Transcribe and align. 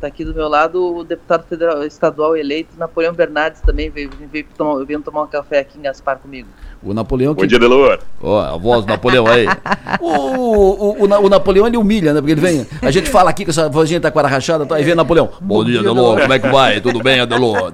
Está 0.00 0.08
aqui 0.08 0.24
do 0.24 0.34
meu 0.34 0.48
lado 0.48 0.96
o 0.96 1.04
deputado 1.04 1.44
federal, 1.46 1.84
estadual 1.84 2.34
eleito, 2.34 2.70
Napoleão 2.78 3.12
Bernardes, 3.12 3.60
também 3.60 3.90
veio, 3.90 4.08
veio, 4.32 4.46
tomar, 4.56 4.82
veio 4.82 5.02
tomar 5.02 5.24
um 5.24 5.26
café 5.26 5.58
aqui 5.58 5.78
em 5.78 5.82
Gaspar 5.82 6.18
comigo. 6.18 6.48
O 6.82 6.94
Napoleão 6.94 7.34
que... 7.34 7.42
Bom 7.42 7.46
dia, 7.46 7.58
Delor. 7.58 7.98
Ó, 8.22 8.38
oh, 8.38 8.40
a 8.40 8.56
voz 8.56 8.86
do 8.86 8.88
Napoleão 8.88 9.26
aí. 9.26 9.46
o, 10.00 10.08
o, 10.08 11.02
o, 11.02 11.24
o, 11.26 11.28
Napoleão 11.28 11.66
ele 11.66 11.76
humilha, 11.76 12.14
né? 12.14 12.20
Porque 12.22 12.32
ele 12.32 12.40
vem. 12.40 12.66
A 12.80 12.90
gente 12.90 13.10
fala 13.10 13.28
aqui 13.28 13.44
com 13.44 13.50
essa 13.50 13.68
vozinha 13.68 14.00
tá 14.00 14.10
com 14.10 14.18
a 14.18 14.26
rachada, 14.26 14.64
tá? 14.64 14.76
aí 14.76 14.84
vem 14.84 14.94
Napoleão. 14.94 15.28
Bom, 15.38 15.56
Bom 15.56 15.64
dia, 15.66 15.82
Delor. 15.82 16.18
Como 16.18 16.32
é 16.32 16.38
que 16.38 16.48
vai? 16.48 16.80
Tudo 16.80 17.02
bem, 17.02 17.20
Adelor? 17.20 17.70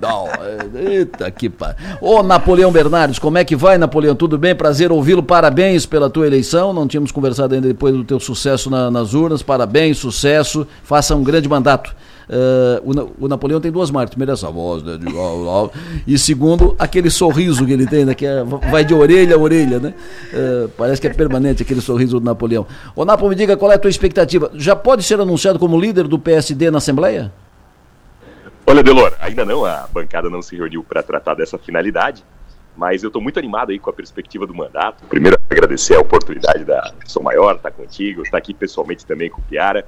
Eita, 0.75 1.31
que 1.31 1.49
pá. 1.49 1.77
Ô, 2.01 2.25
Napoleão 2.25 2.73
Bernardes, 2.73 3.21
como 3.21 3.39
é 3.39 3.45
que 3.45 3.55
vai, 3.55 3.79
Napoleão? 3.79 4.17
Tudo 4.17 4.37
bem? 4.37 4.53
Prazer 4.53 4.91
ouvi-lo. 4.91 5.23
Parabéns 5.23 5.87
pela 5.87 6.11
tua 6.11 6.27
eleição. 6.27 6.73
Não 6.73 6.89
tínhamos 6.89 7.13
conversado 7.13 7.55
ainda 7.55 7.69
depois 7.69 7.95
do 7.95 8.03
teu 8.03 8.19
sucesso 8.19 8.69
na, 8.69 8.91
nas 8.91 9.15
urnas. 9.15 9.45
Parabéns, 9.45 9.99
sucesso. 9.99 10.67
Faça 10.83 11.15
um 11.15 11.23
grande 11.23 11.49
mandato. 11.49 11.95
Uh, 12.29 13.13
o, 13.21 13.25
o, 13.27 13.29
Napoleão 13.29 13.61
tem 13.61 13.71
duas 13.71 13.91
marcas. 13.91 14.11
Primeiro, 14.11 14.33
essa 14.33 14.51
voz, 14.51 14.83
né? 14.83 14.97
De, 14.97 15.15
ó, 15.17 15.65
ó, 15.65 15.71
e 16.07 16.19
segundo, 16.19 16.75
aquele 16.79 17.09
sorriso 17.09 17.65
que 17.65 17.73
ele 17.73 17.87
tem, 17.87 18.05
né? 18.05 18.15
Que 18.15 18.27
é, 18.27 18.43
vai 18.45 18.85
de 18.85 18.93
orelha 18.93 19.37
a 19.37 19.39
orelha, 19.39 19.79
né? 19.79 19.95
Uh, 20.33 20.69
parece 20.71 21.01
que 21.01 21.07
é 21.07 21.13
permanente 21.13 21.63
aquele 21.63 21.81
sorriso 21.81 22.19
do 22.19 22.25
Napoleão. 22.25 22.67
Ô, 22.97 23.05
Napo, 23.05 23.29
me 23.29 23.35
diga 23.35 23.57
qual 23.57 23.71
é 23.71 23.77
a 23.77 23.79
tua 23.79 23.91
expectativa. 23.91 24.51
Já 24.55 24.75
pode 24.75 25.03
ser 25.05 25.21
anunciado 25.21 25.59
como 25.59 25.79
líder 25.79 26.09
do 26.09 26.19
PSD 26.19 26.71
na 26.71 26.79
Assembleia? 26.79 27.33
Olha, 28.67 28.83
Delor, 28.83 29.15
ainda 29.21 29.45
não, 29.45 29.65
a 29.65 29.87
bancada 29.93 30.29
não 30.29 30.43
se 30.43 30.57
reuniu 30.57 30.83
para 30.83 31.01
tratar 31.01 31.35
dessa 31.35 31.57
finalidade, 31.57 32.25
mas 32.77 33.05
eu 33.05 33.07
estou 33.07 33.23
muito 33.23 33.39
animado 33.39 33.71
aí 33.71 33.79
com 33.79 33.89
a 33.89 33.93
perspectiva 33.93 34.45
do 34.45 34.53
mandato. 34.53 35.05
Primeiro, 35.07 35.39
agradecer 35.49 35.95
a 35.95 36.01
oportunidade 36.01 36.65
da 36.65 36.93
Sou 37.07 37.23
Maior, 37.23 37.55
estar 37.55 37.71
tá 37.71 37.77
contigo, 37.77 38.23
estar 38.23 38.33
tá 38.33 38.39
aqui 38.39 38.53
pessoalmente 38.53 39.07
também 39.07 39.31
com 39.31 39.41
o 39.41 39.45
Piara. 39.45 39.87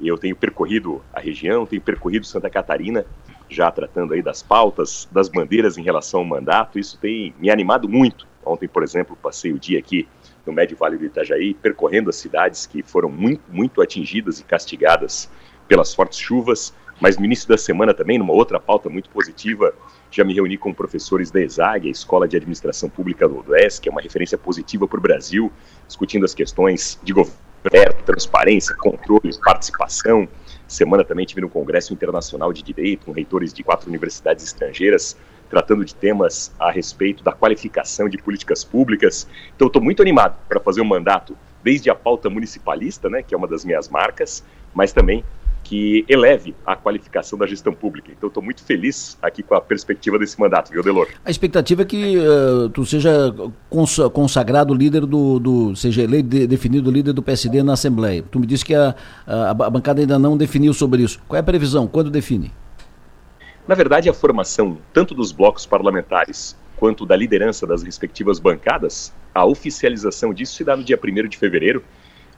Eu 0.00 0.18
tenho 0.18 0.34
percorrido 0.34 1.02
a 1.12 1.20
região, 1.20 1.66
tenho 1.66 1.80
percorrido 1.80 2.26
Santa 2.26 2.50
Catarina, 2.50 3.06
já 3.48 3.70
tratando 3.70 4.12
aí 4.12 4.22
das 4.22 4.42
pautas, 4.42 5.08
das 5.12 5.28
bandeiras 5.28 5.78
em 5.78 5.82
relação 5.82 6.20
ao 6.20 6.26
mandato. 6.26 6.78
Isso 6.78 6.98
tem 6.98 7.34
me 7.38 7.50
animado 7.50 7.88
muito. 7.88 8.26
Ontem, 8.44 8.68
por 8.68 8.82
exemplo, 8.82 9.16
passei 9.22 9.52
o 9.52 9.58
dia 9.58 9.78
aqui 9.78 10.06
no 10.44 10.52
Médio 10.52 10.76
Vale 10.76 10.98
do 10.98 11.04
Itajaí, 11.04 11.54
percorrendo 11.54 12.10
as 12.10 12.16
cidades 12.16 12.66
que 12.66 12.82
foram 12.82 13.08
muito, 13.08 13.42
muito 13.48 13.80
atingidas 13.80 14.40
e 14.40 14.44
castigadas 14.44 15.30
pelas 15.66 15.94
fortes 15.94 16.18
chuvas. 16.18 16.74
Mas 17.00 17.16
no 17.16 17.24
início 17.24 17.48
da 17.48 17.56
semana 17.56 17.94
também, 17.94 18.18
numa 18.18 18.32
outra 18.32 18.60
pauta 18.60 18.88
muito 18.88 19.08
positiva, 19.08 19.74
já 20.10 20.22
me 20.22 20.34
reuni 20.34 20.56
com 20.56 20.72
professores 20.72 21.30
da 21.30 21.40
ESAG, 21.40 21.88
a 21.88 21.90
Escola 21.90 22.28
de 22.28 22.36
Administração 22.36 22.88
Pública 22.88 23.26
do 23.26 23.50
Oeste, 23.50 23.80
que 23.80 23.88
é 23.88 23.92
uma 23.92 24.00
referência 24.00 24.38
positiva 24.38 24.86
para 24.86 24.98
o 24.98 25.02
Brasil, 25.02 25.50
discutindo 25.86 26.24
as 26.24 26.34
questões 26.34 27.00
de 27.02 27.12
governo 27.12 27.53
aberto, 27.66 28.04
transparência, 28.04 28.74
controle, 28.76 29.30
participação. 29.42 30.28
Semana 30.68 31.04
também 31.04 31.24
tive 31.24 31.40
no 31.40 31.48
Congresso 31.48 31.92
Internacional 31.92 32.52
de 32.52 32.62
Direito, 32.62 33.06
com 33.06 33.12
reitores 33.12 33.52
de 33.52 33.62
quatro 33.62 33.88
universidades 33.88 34.44
estrangeiras, 34.44 35.16
tratando 35.48 35.84
de 35.84 35.94
temas 35.94 36.52
a 36.58 36.70
respeito 36.70 37.22
da 37.22 37.32
qualificação 37.32 38.08
de 38.08 38.18
políticas 38.18 38.64
públicas. 38.64 39.26
Então, 39.54 39.66
estou 39.66 39.82
muito 39.82 40.02
animado 40.02 40.38
para 40.48 40.60
fazer 40.60 40.80
um 40.80 40.86
mandato, 40.86 41.36
desde 41.62 41.88
a 41.88 41.94
pauta 41.94 42.28
municipalista, 42.28 43.08
né, 43.08 43.22
que 43.22 43.34
é 43.34 43.38
uma 43.38 43.48
das 43.48 43.64
minhas 43.64 43.88
marcas, 43.88 44.44
mas 44.74 44.92
também 44.92 45.24
que 45.64 46.04
eleve 46.08 46.54
a 46.64 46.76
qualificação 46.76 47.38
da 47.38 47.46
gestão 47.46 47.72
pública. 47.72 48.12
Então, 48.16 48.28
estou 48.28 48.42
muito 48.42 48.62
feliz 48.62 49.18
aqui 49.22 49.42
com 49.42 49.54
a 49.54 49.60
perspectiva 49.60 50.18
desse 50.18 50.38
mandato, 50.38 50.70
viu, 50.70 50.82
Delor? 50.82 51.08
A 51.24 51.30
expectativa 51.30 51.82
é 51.82 51.84
que 51.84 52.18
uh, 52.18 52.68
tu 52.68 52.84
seja 52.84 53.34
consagrado 54.12 54.74
líder 54.74 55.06
do, 55.06 55.40
do 55.40 55.74
seja 55.74 56.02
eleito, 56.02 56.28
de, 56.28 56.46
definido 56.46 56.90
líder 56.90 57.14
do 57.14 57.22
PSD 57.22 57.62
na 57.62 57.72
Assembleia. 57.72 58.22
Tu 58.30 58.38
me 58.38 58.46
disse 58.46 58.64
que 58.64 58.74
a, 58.74 58.94
a, 59.26 59.50
a 59.50 59.70
bancada 59.70 60.00
ainda 60.00 60.18
não 60.18 60.36
definiu 60.36 60.74
sobre 60.74 61.02
isso. 61.02 61.18
Qual 61.26 61.36
é 61.36 61.40
a 61.40 61.42
previsão? 61.42 61.86
Quando 61.86 62.10
define? 62.10 62.52
Na 63.66 63.74
verdade, 63.74 64.10
a 64.10 64.14
formação 64.14 64.76
tanto 64.92 65.14
dos 65.14 65.32
blocos 65.32 65.64
parlamentares 65.64 66.54
quanto 66.76 67.06
da 67.06 67.16
liderança 67.16 67.66
das 67.66 67.82
respectivas 67.82 68.38
bancadas, 68.38 69.12
a 69.34 69.46
oficialização 69.46 70.34
disso 70.34 70.54
se 70.54 70.64
dá 70.64 70.76
no 70.76 70.84
dia 70.84 71.00
1 71.02 71.28
de 71.28 71.38
fevereiro, 71.38 71.82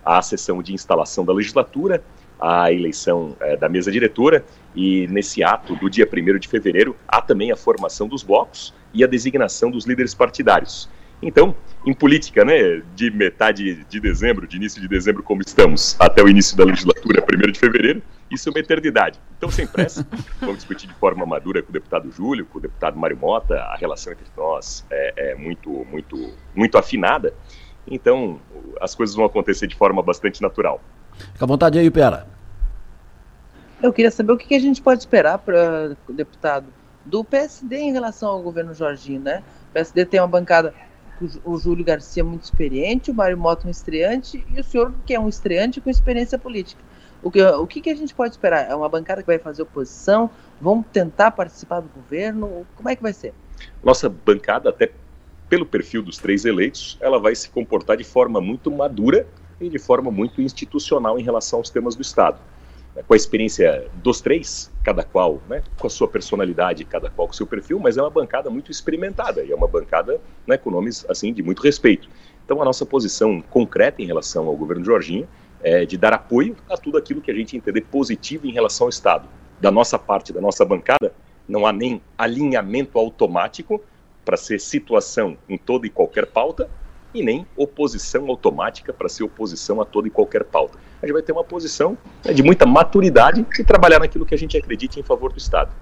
a 0.05 0.23
sessão 0.23 0.63
de 0.63 0.73
instalação 0.73 1.25
da 1.25 1.33
legislatura 1.33 2.01
a 2.41 2.73
eleição 2.73 3.37
é, 3.41 3.57
da 3.57 3.69
mesa 3.69 3.91
diretora 3.91 4.45
e 4.75 5.07
nesse 5.09 5.43
ato 5.43 5.75
do 5.77 5.89
dia 5.89 6.07
1 6.07 6.39
de 6.39 6.49
fevereiro 6.49 6.95
há 7.09 7.21
também 7.21 7.51
a 7.51 7.57
formação 7.57 8.07
dos 8.07 8.23
blocos 8.23 8.75
e 8.93 9.03
a 9.03 9.07
designação 9.07 9.71
dos 9.71 9.87
líderes 9.87 10.15
partidários. 10.15 10.89
Então, 11.23 11.57
em 11.87 11.95
política, 11.95 12.45
né, 12.45 12.83
de 12.95 13.11
metade 13.11 13.85
de 13.85 14.01
dezembro, 14.01 14.47
de 14.47 14.57
início 14.57 14.81
de 14.81 14.87
dezembro 14.87 15.23
como 15.23 15.41
estamos, 15.41 15.97
até 15.99 16.23
o 16.23 16.29
início 16.29 16.57
da 16.57 16.65
legislatura, 16.65 17.25
1 17.49 17.53
de 17.53 17.59
fevereiro, 17.59 18.03
isso 18.31 18.49
é 18.49 18.53
uma 18.53 18.59
eternidade. 18.59 19.19
Então, 19.37 19.51
sem 19.51 19.67
pressa, 19.67 20.07
vamos 20.41 20.57
discutir 20.57 20.87
de 20.87 20.95
forma 20.95 21.25
madura 21.25 21.63
com 21.63 21.71
o 21.71 21.73
deputado 21.73 22.11
Júlio, 22.11 22.45
com 22.45 22.59
o 22.59 22.61
deputado 22.61 22.99
Mário 22.99 23.17
Mota, 23.17 23.59
a 23.59 23.77
relação 23.77 24.13
entre 24.13 24.27
nós 24.37 24.85
é, 24.91 25.31
é 25.31 25.35
muito, 25.35 25.71
muito, 25.91 26.35
muito 26.55 26.77
afinada. 26.77 27.33
Então, 27.89 28.39
as 28.81 28.95
coisas 28.95 29.15
vão 29.17 29.25
acontecer 29.25 29.67
de 29.67 29.77
forma 29.77 30.03
bastante 30.03 30.43
natural. 30.43 30.83
Fica 31.33 31.45
à 31.45 31.49
vontade 31.49 31.79
aí, 31.79 31.91
Pera. 31.91 32.27
Eu 33.83 33.93
queria 33.93 34.11
saber 34.11 34.33
o 34.33 34.39
que 34.39 34.55
a 34.55 34.59
gente 34.59 34.81
pode 34.81 35.01
esperar 35.01 35.39
para 35.39 35.97
o 36.09 36.13
deputado 36.13 36.67
do 37.05 37.23
PSD 37.23 37.77
em 37.77 37.93
relação 37.93 38.31
ao 38.31 38.43
governo 38.43 38.75
Jorginho, 38.75 39.21
né? 39.21 39.43
O 39.71 39.73
PSD 39.75 40.07
tem 40.07 40.21
uma 40.21 40.27
bancada, 40.27 40.75
o 41.45 41.59
Júlio 41.59 41.85
Garcia 41.85 42.25
muito 42.25 42.45
experiente, 42.45 43.11
o 43.11 43.15
Mário 43.15 43.37
Mota 43.37 43.69
um 43.69 43.71
estreante 43.71 44.45
e 44.55 44.61
o 44.61 44.65
senhor 44.65 44.93
que 45.05 45.15
é 45.15 45.21
um 45.21 45.29
estreante 45.29 45.81
com 45.81 45.91
experiência 45.91 46.39
política. 46.39 46.83
O 47.23 47.31
que, 47.31 47.43
o 47.43 47.67
que, 47.67 47.81
que 47.81 47.91
a 47.91 47.95
gente 47.95 48.15
pode 48.15 48.33
esperar? 48.33 48.71
É 48.71 48.75
uma 48.75 48.89
bancada 48.89 49.23
que 49.23 49.27
vai 49.27 49.39
fazer 49.39 49.63
oposição? 49.63 50.31
Vão 50.61 50.83
tentar 50.83 51.31
participar 51.31 51.81
do 51.81 51.89
governo? 51.89 52.67
Como 52.77 52.89
é 52.89 52.97
que 52.97 53.03
vai 53.03 53.13
ser? 53.13 53.35
Nossa 53.83 54.09
bancada, 54.09 54.71
até 54.71 54.91
pelo 55.49 55.67
perfil 55.67 56.03
dos 56.03 56.19
três 56.19 56.45
eleitos, 56.45 56.99
ela 57.01 57.19
vai 57.19 57.35
se 57.35 57.49
comportar 57.49 57.97
de 57.97 58.05
forma 58.05 58.41
muito 58.41 58.71
madura 58.71 59.27
e 59.61 59.69
de 59.69 59.79
forma 59.79 60.11
muito 60.11 60.41
institucional 60.41 61.19
em 61.19 61.23
relação 61.23 61.59
aos 61.59 61.71
temas 61.71 61.95
do 61.95 62.03
Estado. 62.03 62.39
Né, 62.95 63.03
com 63.07 63.15
a 63.15 63.17
experiência 63.17 63.89
dos 63.95 64.21
três, 64.21 64.73
cada 64.83 65.05
qual 65.05 65.41
né, 65.49 65.63
com 65.79 65.87
a 65.87 65.91
sua 65.91 66.09
personalidade, 66.09 66.85
cada 66.85 67.11
qual 67.11 67.29
com 67.29 67.35
o 67.35 67.37
seu 67.37 67.47
perfil, 67.47 67.79
mas 67.79 67.97
é 67.97 68.03
uma 68.03 68.11
bancada 68.11 68.49
muito 68.49 68.71
experimentada 68.71 69.45
e 69.45 69.53
é 69.53 69.55
uma 69.55 69.69
bancada 69.69 70.21
né, 70.47 70.57
com 70.57 70.71
nomes 70.71 71.05
assim 71.09 71.33
de 71.33 71.43
muito 71.43 71.63
respeito. 71.63 72.09
Então 72.45 72.61
a 72.63 72.65
nossa 72.65 72.87
posição 72.87 73.43
concreta 73.43 74.01
em 74.01 74.07
relação 74.07 74.47
ao 74.47 74.57
governo 74.57 74.85
Jorginho 74.85 75.29
é 75.63 75.85
de 75.85 75.97
dar 75.97 76.13
apoio 76.13 76.57
a 76.71 76.77
tudo 76.77 76.97
aquilo 76.97 77.21
que 77.21 77.31
a 77.31 77.35
gente 77.35 77.57
entender 77.57 77.83
positivo 77.83 78.47
em 78.47 78.53
relação 78.53 78.87
ao 78.87 78.89
Estado. 78.89 79.29
Da 79.61 79.71
nossa 79.71 79.99
parte, 79.99 80.33
da 80.33 80.41
nossa 80.41 80.65
bancada, 80.65 81.13
não 81.49 81.67
há 81.67 81.73
nem 81.73 82.01
alinhamento 82.17 82.99
automático 82.99 83.83
para 84.25 84.37
ser 84.37 84.61
situação 84.61 85.37
em 85.49 85.57
toda 85.57 85.87
e 85.87 85.91
qualquer 85.91 86.27
pauta, 86.27 86.69
e 87.17 87.23
nem 87.23 87.47
oposição 87.57 88.29
automática 88.29 88.93
para 88.93 89.09
ser 89.09 89.25
oposição 89.25 89.81
a 89.81 89.85
toda 89.85 90.09
e 90.09 90.11
qualquer 90.11 90.45
pauta. 90.45 90.79
A 91.03 91.07
gente 91.07 91.13
vai 91.15 91.23
ter 91.23 91.33
uma 91.33 91.45
posição 91.45 91.97
né, 92.25 92.33
de 92.33 92.43
muita 92.43 92.67
maturidade 92.67 93.45
e 93.59 93.65
trabalhar 93.65 94.01
naquilo 94.01 94.27
que 94.27 94.35
a 94.35 94.39
gente 94.39 94.57
acredita 94.57 95.01
em 95.01 95.03
favor 95.03 95.33
do 95.33 95.39
Estado. 95.39 95.73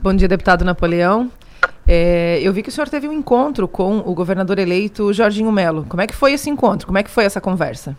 Bom 0.00 0.14
dia, 0.14 0.28
deputado 0.28 0.64
Napoleão. 0.64 1.30
É, 1.86 2.40
eu 2.42 2.52
vi 2.52 2.62
que 2.62 2.68
o 2.68 2.72
senhor 2.72 2.88
teve 2.88 3.08
um 3.08 3.12
encontro 3.12 3.68
com 3.68 3.98
o 3.98 4.14
governador 4.14 4.58
eleito 4.58 5.12
Jorginho 5.12 5.52
Melo. 5.52 5.84
Como 5.88 6.00
é 6.00 6.06
que 6.06 6.14
foi 6.14 6.32
esse 6.32 6.48
encontro? 6.48 6.86
Como 6.86 6.98
é 6.98 7.02
que 7.02 7.10
foi 7.10 7.24
essa 7.24 7.40
conversa? 7.40 7.96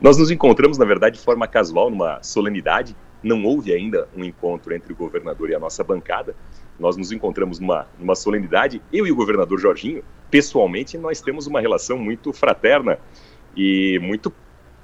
Nós 0.00 0.16
nos 0.16 0.30
encontramos, 0.30 0.78
na 0.78 0.84
verdade, 0.84 1.18
de 1.18 1.24
forma 1.24 1.46
casual, 1.46 1.90
numa 1.90 2.22
solenidade. 2.22 2.96
Não 3.22 3.44
houve 3.44 3.72
ainda 3.72 4.08
um 4.16 4.24
encontro 4.24 4.72
entre 4.74 4.92
o 4.92 4.96
governador 4.96 5.50
e 5.50 5.54
a 5.54 5.58
nossa 5.58 5.82
bancada. 5.82 6.36
Nós 6.78 6.96
nos 6.96 7.10
encontramos 7.10 7.58
numa, 7.58 7.86
numa 7.98 8.14
solenidade, 8.14 8.80
eu 8.92 9.06
e 9.06 9.12
o 9.12 9.16
governador 9.16 9.58
Jorginho, 9.58 10.02
pessoalmente, 10.30 10.96
nós 10.96 11.20
temos 11.20 11.46
uma 11.46 11.60
relação 11.60 11.98
muito 11.98 12.32
fraterna 12.32 12.98
e 13.56 13.98
muito, 14.00 14.32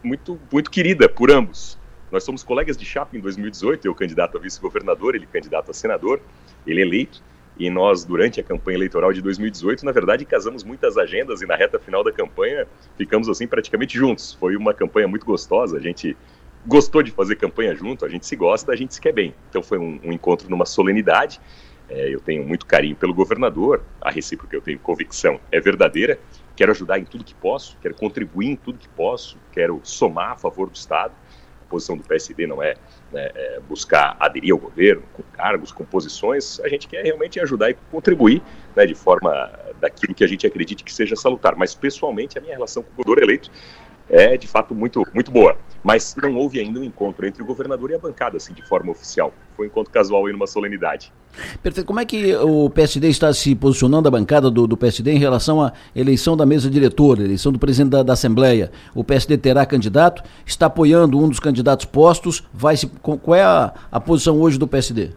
muito, 0.02 0.38
muito 0.50 0.70
querida 0.70 1.08
por 1.08 1.30
ambos. 1.30 1.78
Nós 2.10 2.24
somos 2.24 2.42
colegas 2.42 2.76
de 2.76 2.84
chapa 2.84 3.16
em 3.16 3.20
2018, 3.20 3.86
eu 3.86 3.94
candidato 3.94 4.36
a 4.36 4.40
vice-governador, 4.40 5.14
ele 5.14 5.26
candidato 5.26 5.70
a 5.70 5.74
senador, 5.74 6.20
ele 6.66 6.80
eleito, 6.80 7.22
e 7.56 7.70
nós, 7.70 8.04
durante 8.04 8.40
a 8.40 8.42
campanha 8.42 8.76
eleitoral 8.76 9.12
de 9.12 9.22
2018, 9.22 9.84
na 9.84 9.92
verdade, 9.92 10.24
casamos 10.24 10.64
muitas 10.64 10.96
agendas 10.96 11.40
e 11.40 11.46
na 11.46 11.54
reta 11.54 11.78
final 11.78 12.02
da 12.02 12.10
campanha 12.10 12.66
ficamos 12.96 13.28
assim 13.28 13.46
praticamente 13.46 13.96
juntos. 13.96 14.34
Foi 14.34 14.56
uma 14.56 14.74
campanha 14.74 15.06
muito 15.06 15.24
gostosa, 15.24 15.76
a 15.76 15.80
gente 15.80 16.16
gostou 16.66 17.02
de 17.02 17.12
fazer 17.12 17.36
campanha 17.36 17.74
junto, 17.74 18.04
a 18.04 18.08
gente 18.08 18.26
se 18.26 18.34
gosta, 18.34 18.72
a 18.72 18.76
gente 18.76 18.94
se 18.94 19.00
quer 19.00 19.12
bem. 19.12 19.34
Então 19.50 19.62
foi 19.62 19.78
um, 19.78 20.00
um 20.02 20.12
encontro 20.12 20.50
numa 20.50 20.66
solenidade 20.66 21.40
é, 21.88 22.14
eu 22.14 22.20
tenho 22.20 22.44
muito 22.44 22.66
carinho 22.66 22.96
pelo 22.96 23.12
governador, 23.12 23.82
a 24.00 24.10
recíproca 24.10 24.56
eu 24.56 24.62
tenho 24.62 24.78
convicção 24.78 25.38
é 25.52 25.60
verdadeira. 25.60 26.18
Quero 26.56 26.70
ajudar 26.70 26.98
em 26.98 27.04
tudo 27.04 27.24
que 27.24 27.34
posso, 27.34 27.76
quero 27.82 27.94
contribuir 27.94 28.48
em 28.48 28.56
tudo 28.56 28.78
que 28.78 28.88
posso, 28.88 29.36
quero 29.52 29.80
somar 29.82 30.32
a 30.32 30.36
favor 30.36 30.70
do 30.70 30.76
Estado. 30.76 31.12
A 31.62 31.66
posição 31.68 31.96
do 31.96 32.04
PSD 32.04 32.46
não 32.46 32.62
é, 32.62 32.76
né, 33.12 33.30
é 33.34 33.60
buscar 33.68 34.16
aderir 34.20 34.52
ao 34.52 34.58
governo 34.58 35.02
com 35.12 35.22
cargos, 35.32 35.72
com 35.72 35.84
posições. 35.84 36.60
A 36.60 36.68
gente 36.68 36.86
quer 36.86 37.04
realmente 37.04 37.40
ajudar 37.40 37.70
e 37.70 37.74
contribuir 37.90 38.40
né, 38.76 38.86
de 38.86 38.94
forma 38.94 39.50
daquilo 39.80 40.14
que 40.14 40.22
a 40.22 40.26
gente 40.28 40.46
acredite 40.46 40.84
que 40.84 40.92
seja 40.92 41.16
salutar. 41.16 41.56
Mas, 41.56 41.74
pessoalmente, 41.74 42.38
a 42.38 42.40
minha 42.40 42.54
relação 42.54 42.82
com 42.82 42.90
o 42.90 42.96
governador 42.96 43.24
eleito 43.24 43.50
é 44.08 44.36
de 44.36 44.46
fato 44.46 44.74
muito, 44.74 45.02
muito 45.12 45.30
boa. 45.30 45.56
Mas 45.82 46.14
não 46.16 46.36
houve 46.36 46.60
ainda 46.60 46.78
um 46.78 46.84
encontro 46.84 47.26
entre 47.26 47.42
o 47.42 47.46
governador 47.46 47.90
e 47.90 47.94
a 47.94 47.98
bancada, 47.98 48.36
assim, 48.36 48.52
de 48.52 48.62
forma 48.62 48.92
oficial. 48.92 49.34
Foi 49.56 49.66
um 49.66 49.68
encontro 49.68 49.92
casual 49.92 50.26
aí 50.26 50.32
numa 50.32 50.46
solenidade. 50.46 51.12
Perfeito. 51.62 51.86
Como 51.86 52.00
é 52.00 52.04
que 52.04 52.34
o 52.36 52.70
PSD 52.70 53.08
está 53.08 53.32
se 53.32 53.54
posicionando, 53.54 54.08
a 54.08 54.10
bancada 54.10 54.50
do, 54.50 54.66
do 54.66 54.76
PSD, 54.76 55.12
em 55.12 55.18
relação 55.18 55.62
à 55.62 55.72
eleição 55.94 56.36
da 56.36 56.46
mesa 56.46 56.70
diretora, 56.70 57.22
eleição 57.22 57.50
do 57.52 57.58
presidente 57.58 57.90
da, 57.90 58.02
da, 58.02 58.12
Assembleia? 58.12 58.70
O 58.94 59.02
PSD 59.02 59.38
terá 59.38 59.66
candidato? 59.66 60.22
Está 60.46 60.66
apoiando 60.66 61.18
um 61.18 61.28
dos 61.28 61.40
candidatos 61.40 61.86
postos? 61.86 62.44
Vai 62.52 62.76
se, 62.76 62.86
qual 62.86 63.34
é 63.34 63.42
a, 63.42 63.72
a 63.90 64.00
posição 64.00 64.40
hoje 64.40 64.58
do 64.58 64.66
PSD? 64.66 65.10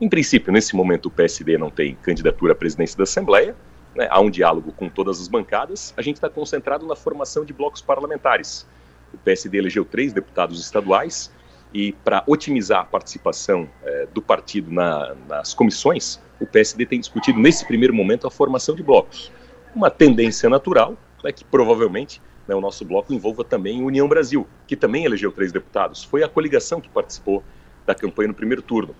Em 0.00 0.08
princípio, 0.08 0.52
nesse 0.52 0.74
momento, 0.76 1.06
o 1.06 1.10
PSD 1.10 1.56
não 1.56 1.70
tem 1.70 1.94
candidatura 2.02 2.52
à 2.52 2.56
presidência 2.56 2.96
da 2.96 3.04
Assembleia. 3.04 3.54
Né? 3.94 4.06
Há 4.10 4.20
um 4.20 4.28
diálogo 4.28 4.72
com 4.72 4.88
todas 4.88 5.20
as 5.20 5.28
bancadas. 5.28 5.94
A 5.96 6.02
gente 6.02 6.16
está 6.16 6.28
concentrado 6.28 6.86
na 6.86 6.94
formação 6.94 7.44
de 7.44 7.52
blocos 7.52 7.80
parlamentares. 7.80 8.66
O 9.14 9.18
PSD 9.18 9.56
elegeu 9.56 9.84
três 9.84 10.12
deputados 10.12 10.60
estaduais 10.60 11.30
e, 11.72 11.92
para 11.92 12.22
otimizar 12.26 12.80
a 12.80 12.84
participação 12.84 13.68
é, 13.82 14.06
do 14.12 14.22
partido 14.22 14.70
na, 14.70 15.14
nas 15.28 15.52
comissões, 15.52 16.20
o 16.40 16.46
PSD 16.46 16.86
tem 16.86 17.00
discutido, 17.00 17.38
nesse 17.38 17.66
primeiro 17.66 17.94
momento, 17.94 18.26
a 18.26 18.30
formação 18.30 18.74
de 18.74 18.82
blocos. 18.82 19.32
Uma 19.74 19.90
tendência 19.90 20.48
natural 20.48 20.96
é 21.24 21.32
que, 21.32 21.44
provavelmente, 21.44 22.20
né, 22.46 22.54
o 22.54 22.60
nosso 22.60 22.84
bloco 22.84 23.12
envolva 23.12 23.44
também 23.44 23.82
União 23.82 24.08
Brasil, 24.08 24.46
que 24.66 24.76
também 24.76 25.04
elegeu 25.04 25.32
três 25.32 25.52
deputados. 25.52 26.04
Foi 26.04 26.22
a 26.22 26.28
coligação 26.28 26.80
que 26.80 26.88
participou 26.88 27.42
da 27.84 27.94
campanha 27.94 28.28
no 28.28 28.34
primeiro 28.34 28.62
turno. 28.62 28.94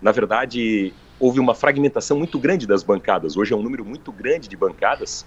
Na 0.00 0.12
verdade, 0.12 0.92
houve 1.18 1.38
uma 1.38 1.54
fragmentação 1.54 2.18
muito 2.18 2.38
grande 2.38 2.66
das 2.66 2.82
bancadas. 2.82 3.36
Hoje 3.36 3.52
é 3.52 3.56
um 3.56 3.62
número 3.62 3.84
muito 3.84 4.10
grande 4.10 4.48
de 4.48 4.56
bancadas 4.56 5.24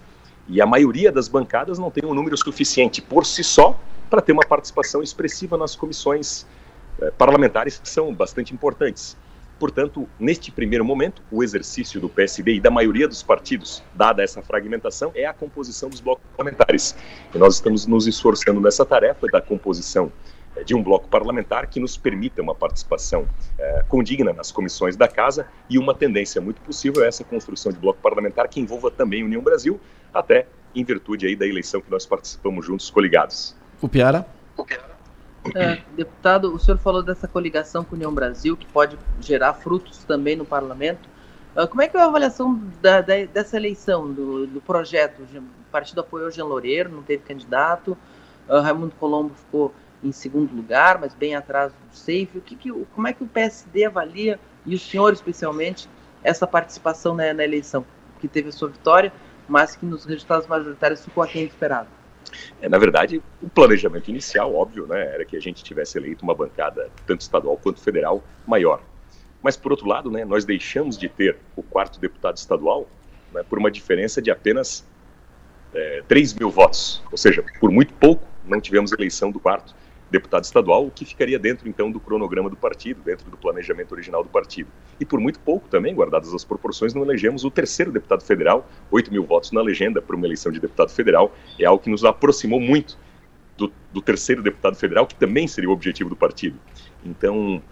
e 0.48 0.60
a 0.60 0.66
maioria 0.66 1.10
das 1.10 1.28
bancadas 1.28 1.78
não 1.78 1.90
tem 1.90 2.04
um 2.04 2.14
número 2.14 2.36
suficiente 2.36 3.02
por 3.02 3.26
si 3.26 3.42
só 3.42 3.78
para 4.08 4.20
ter 4.20 4.32
uma 4.32 4.46
participação 4.46 5.02
expressiva 5.02 5.56
nas 5.56 5.74
comissões 5.74 6.46
parlamentares 7.18 7.78
que 7.78 7.88
são 7.88 8.14
bastante 8.14 8.54
importantes. 8.54 9.16
Portanto, 9.58 10.06
neste 10.20 10.52
primeiro 10.52 10.84
momento, 10.84 11.22
o 11.30 11.42
exercício 11.42 11.98
do 11.98 12.08
PSD 12.08 12.56
e 12.56 12.60
da 12.60 12.70
maioria 12.70 13.08
dos 13.08 13.22
partidos, 13.22 13.82
dada 13.94 14.22
essa 14.22 14.42
fragmentação, 14.42 15.10
é 15.14 15.24
a 15.24 15.32
composição 15.32 15.88
dos 15.88 16.00
blocos 16.00 16.24
parlamentares. 16.36 16.94
E 17.34 17.38
nós 17.38 17.54
estamos 17.54 17.86
nos 17.86 18.06
esforçando 18.06 18.60
nessa 18.60 18.84
tarefa 18.84 19.26
da 19.28 19.40
composição 19.40 20.12
é, 20.54 20.62
de 20.62 20.74
um 20.74 20.82
bloco 20.82 21.08
parlamentar 21.08 21.68
que 21.68 21.80
nos 21.80 21.96
permita 21.96 22.42
uma 22.42 22.54
participação 22.54 23.26
é, 23.58 23.82
condigna 23.88 24.32
nas 24.34 24.52
comissões 24.52 24.94
da 24.94 25.08
Casa 25.08 25.46
e 25.70 25.78
uma 25.78 25.94
tendência 25.94 26.38
muito 26.40 26.60
possível 26.60 27.02
é 27.02 27.08
essa 27.08 27.24
construção 27.24 27.72
de 27.72 27.78
bloco 27.78 27.98
parlamentar 28.02 28.48
que 28.48 28.60
envolva 28.60 28.90
também 28.90 29.22
a 29.22 29.24
União 29.24 29.40
Brasil, 29.40 29.80
até 30.12 30.46
em 30.74 30.84
virtude 30.84 31.26
aí 31.26 31.34
da 31.34 31.46
eleição 31.46 31.80
que 31.80 31.90
nós 31.90 32.04
participamos 32.04 32.66
juntos 32.66 32.90
coligados. 32.90 33.56
O 33.80 33.88
Piara? 33.88 34.95
É, 35.54 35.82
deputado, 35.94 36.54
o 36.54 36.58
senhor 36.58 36.78
falou 36.78 37.02
dessa 37.02 37.28
coligação 37.28 37.84
com 37.84 37.94
a 37.94 37.96
União 37.96 38.12
Brasil, 38.12 38.56
que 38.56 38.66
pode 38.66 38.98
gerar 39.20 39.54
frutos 39.54 40.04
também 40.04 40.36
no 40.36 40.44
parlamento. 40.44 41.08
Uh, 41.56 41.66
como 41.66 41.82
é 41.82 41.88
que 41.88 41.96
é 41.96 42.00
a 42.00 42.04
avaliação 42.04 42.60
da, 42.82 43.00
da, 43.00 43.24
dessa 43.24 43.56
eleição, 43.56 44.12
do, 44.12 44.46
do, 44.46 44.60
projeto? 44.60 45.22
O 45.22 45.70
partido 45.70 46.00
apoiou 46.00 46.30
Jean 46.30 46.44
Loureiro, 46.44 46.90
não 46.90 47.02
teve 47.02 47.22
candidato, 47.22 47.96
uh, 48.48 48.60
Raimundo 48.60 48.94
Colombo 48.98 49.34
ficou 49.34 49.74
em 50.02 50.12
segundo 50.12 50.54
lugar, 50.54 50.98
mas 50.98 51.14
bem 51.14 51.34
atrás 51.34 51.72
do 51.72 51.96
Seife. 51.96 52.38
O 52.38 52.40
que, 52.40 52.56
que, 52.56 52.72
como 52.94 53.08
é 53.08 53.12
que 53.12 53.24
o 53.24 53.26
PSD 53.26 53.86
avalia, 53.86 54.38
e 54.64 54.74
o 54.74 54.78
senhor 54.78 55.12
especialmente, 55.12 55.88
essa 56.22 56.46
participação 56.46 57.14
na, 57.14 57.32
na 57.32 57.44
eleição? 57.44 57.84
Que 58.20 58.28
teve 58.28 58.50
a 58.50 58.52
sua 58.52 58.68
vitória, 58.68 59.12
mas 59.48 59.76
que 59.76 59.86
nos 59.86 60.04
resultados 60.04 60.46
majoritários 60.46 61.04
ficou 61.04 61.22
aquém 61.22 61.44
esperado. 61.44 61.88
É, 62.60 62.68
na 62.68 62.78
verdade, 62.78 63.22
o 63.42 63.48
planejamento 63.48 64.08
inicial, 64.08 64.54
óbvio, 64.54 64.86
né, 64.86 65.14
era 65.14 65.24
que 65.24 65.36
a 65.36 65.40
gente 65.40 65.62
tivesse 65.62 65.98
eleito 65.98 66.24
uma 66.24 66.34
bancada, 66.34 66.90
tanto 67.06 67.20
estadual 67.20 67.56
quanto 67.56 67.80
federal, 67.80 68.22
maior. 68.46 68.82
Mas, 69.42 69.56
por 69.56 69.72
outro 69.72 69.86
lado, 69.86 70.10
né, 70.10 70.24
nós 70.24 70.44
deixamos 70.44 70.98
de 70.98 71.08
ter 71.08 71.38
o 71.54 71.62
quarto 71.62 72.00
deputado 72.00 72.36
estadual 72.36 72.88
né, 73.32 73.42
por 73.48 73.58
uma 73.58 73.70
diferença 73.70 74.20
de 74.20 74.30
apenas 74.30 74.84
é, 75.72 76.02
3 76.08 76.34
mil 76.34 76.50
votos. 76.50 77.02
Ou 77.10 77.18
seja, 77.18 77.44
por 77.60 77.70
muito 77.70 77.94
pouco, 77.94 78.26
não 78.44 78.60
tivemos 78.60 78.92
eleição 78.92 79.30
do 79.30 79.38
quarto 79.38 79.74
deputado 80.10 80.44
estadual, 80.44 80.86
o 80.86 80.90
que 80.90 81.04
ficaria 81.04 81.38
dentro 81.38 81.68
então 81.68 81.90
do 81.90 81.98
cronograma 81.98 82.48
do 82.48 82.56
partido, 82.56 83.02
dentro 83.02 83.30
do 83.30 83.36
planejamento 83.36 83.92
original 83.92 84.22
do 84.22 84.28
partido. 84.28 84.70
E 85.00 85.04
por 85.04 85.20
muito 85.20 85.40
pouco 85.40 85.68
também, 85.68 85.94
guardadas 85.94 86.32
as 86.32 86.44
proporções, 86.44 86.94
não 86.94 87.02
elegemos 87.02 87.44
o 87.44 87.50
terceiro 87.50 87.90
deputado 87.90 88.22
federal, 88.22 88.68
8 88.90 89.10
mil 89.10 89.24
votos 89.24 89.52
na 89.52 89.60
legenda 89.60 90.00
para 90.00 90.14
uma 90.14 90.26
eleição 90.26 90.52
de 90.52 90.60
deputado 90.60 90.90
federal, 90.90 91.34
é 91.58 91.64
algo 91.64 91.82
que 91.82 91.90
nos 91.90 92.04
aproximou 92.04 92.60
muito 92.60 92.96
do, 93.56 93.72
do 93.92 94.00
terceiro 94.00 94.42
deputado 94.42 94.76
federal, 94.76 95.06
que 95.06 95.14
também 95.14 95.48
seria 95.48 95.68
o 95.68 95.72
objetivo 95.72 96.10
do 96.10 96.16
partido. 96.16 96.58
Então, 97.04 97.62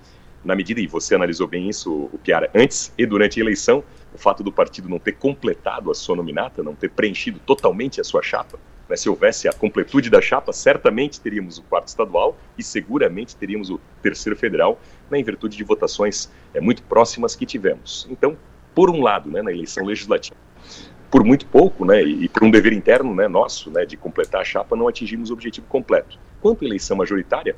na 0.44 0.54
medida, 0.54 0.81
e 0.81 0.86
você 0.86 1.14
analisou 1.14 1.46
bem 1.46 1.69
isso, 1.69 2.10
o 2.12 2.19
Piara, 2.19 2.50
antes 2.54 2.92
e 2.98 3.06
durante 3.06 3.40
a 3.40 3.42
eleição, 3.42 3.84
o 4.12 4.19
fato 4.19 4.42
do 4.42 4.52
partido 4.52 4.88
não 4.88 4.98
ter 4.98 5.12
completado 5.12 5.90
a 5.90 5.94
sua 5.94 6.16
nominata, 6.16 6.62
não 6.62 6.75
ter 6.75 6.90
preenchido 6.90 7.38
totalmente 7.40 8.00
a 8.00 8.04
sua 8.04 8.22
chapa, 8.22 8.58
né, 8.88 8.96
se 8.96 9.08
houvesse 9.08 9.48
a 9.48 9.52
completude 9.52 10.10
da 10.10 10.20
chapa, 10.20 10.52
certamente 10.52 11.20
teríamos 11.20 11.58
o 11.58 11.62
quarto 11.62 11.88
estadual 11.88 12.36
e 12.58 12.62
seguramente 12.62 13.36
teríamos 13.36 13.70
o 13.70 13.81
terceiro 14.02 14.38
federal, 14.38 14.81
né, 15.10 15.19
em 15.19 15.25
virtude 15.25 15.56
de 15.56 15.64
votações 15.64 16.31
é, 16.52 16.60
muito 16.60 16.82
próximas 16.82 17.34
que 17.34 17.46
tivemos. 17.46 18.06
Então, 18.10 18.36
por 18.75 18.90
um 18.90 19.02
lado, 19.02 19.31
né, 19.31 19.42
na 19.42 19.52
eleição 19.52 19.84
legislativa, 19.84 20.36
por 21.10 21.22
muito 21.22 21.46
pouco, 21.46 21.84
né, 21.84 22.02
e, 22.02 22.28
por 22.28 22.42
um 22.42 22.50
dever 22.50 22.72
interno 22.72 23.14
né, 23.14 23.28
nosso, 23.28 23.70
né, 23.70 23.86
de 23.86 23.96
completar 23.96 24.40
a 24.40 24.44
chapa, 24.44 24.75
não 24.75 24.88
atingimos 24.88 25.31
o 25.31 25.32
objetivo 25.32 25.66
completo. 25.69 26.19
Quanto 26.40 26.64
à 26.64 26.66
eleição 26.66 26.96
majoritária, 26.96 27.56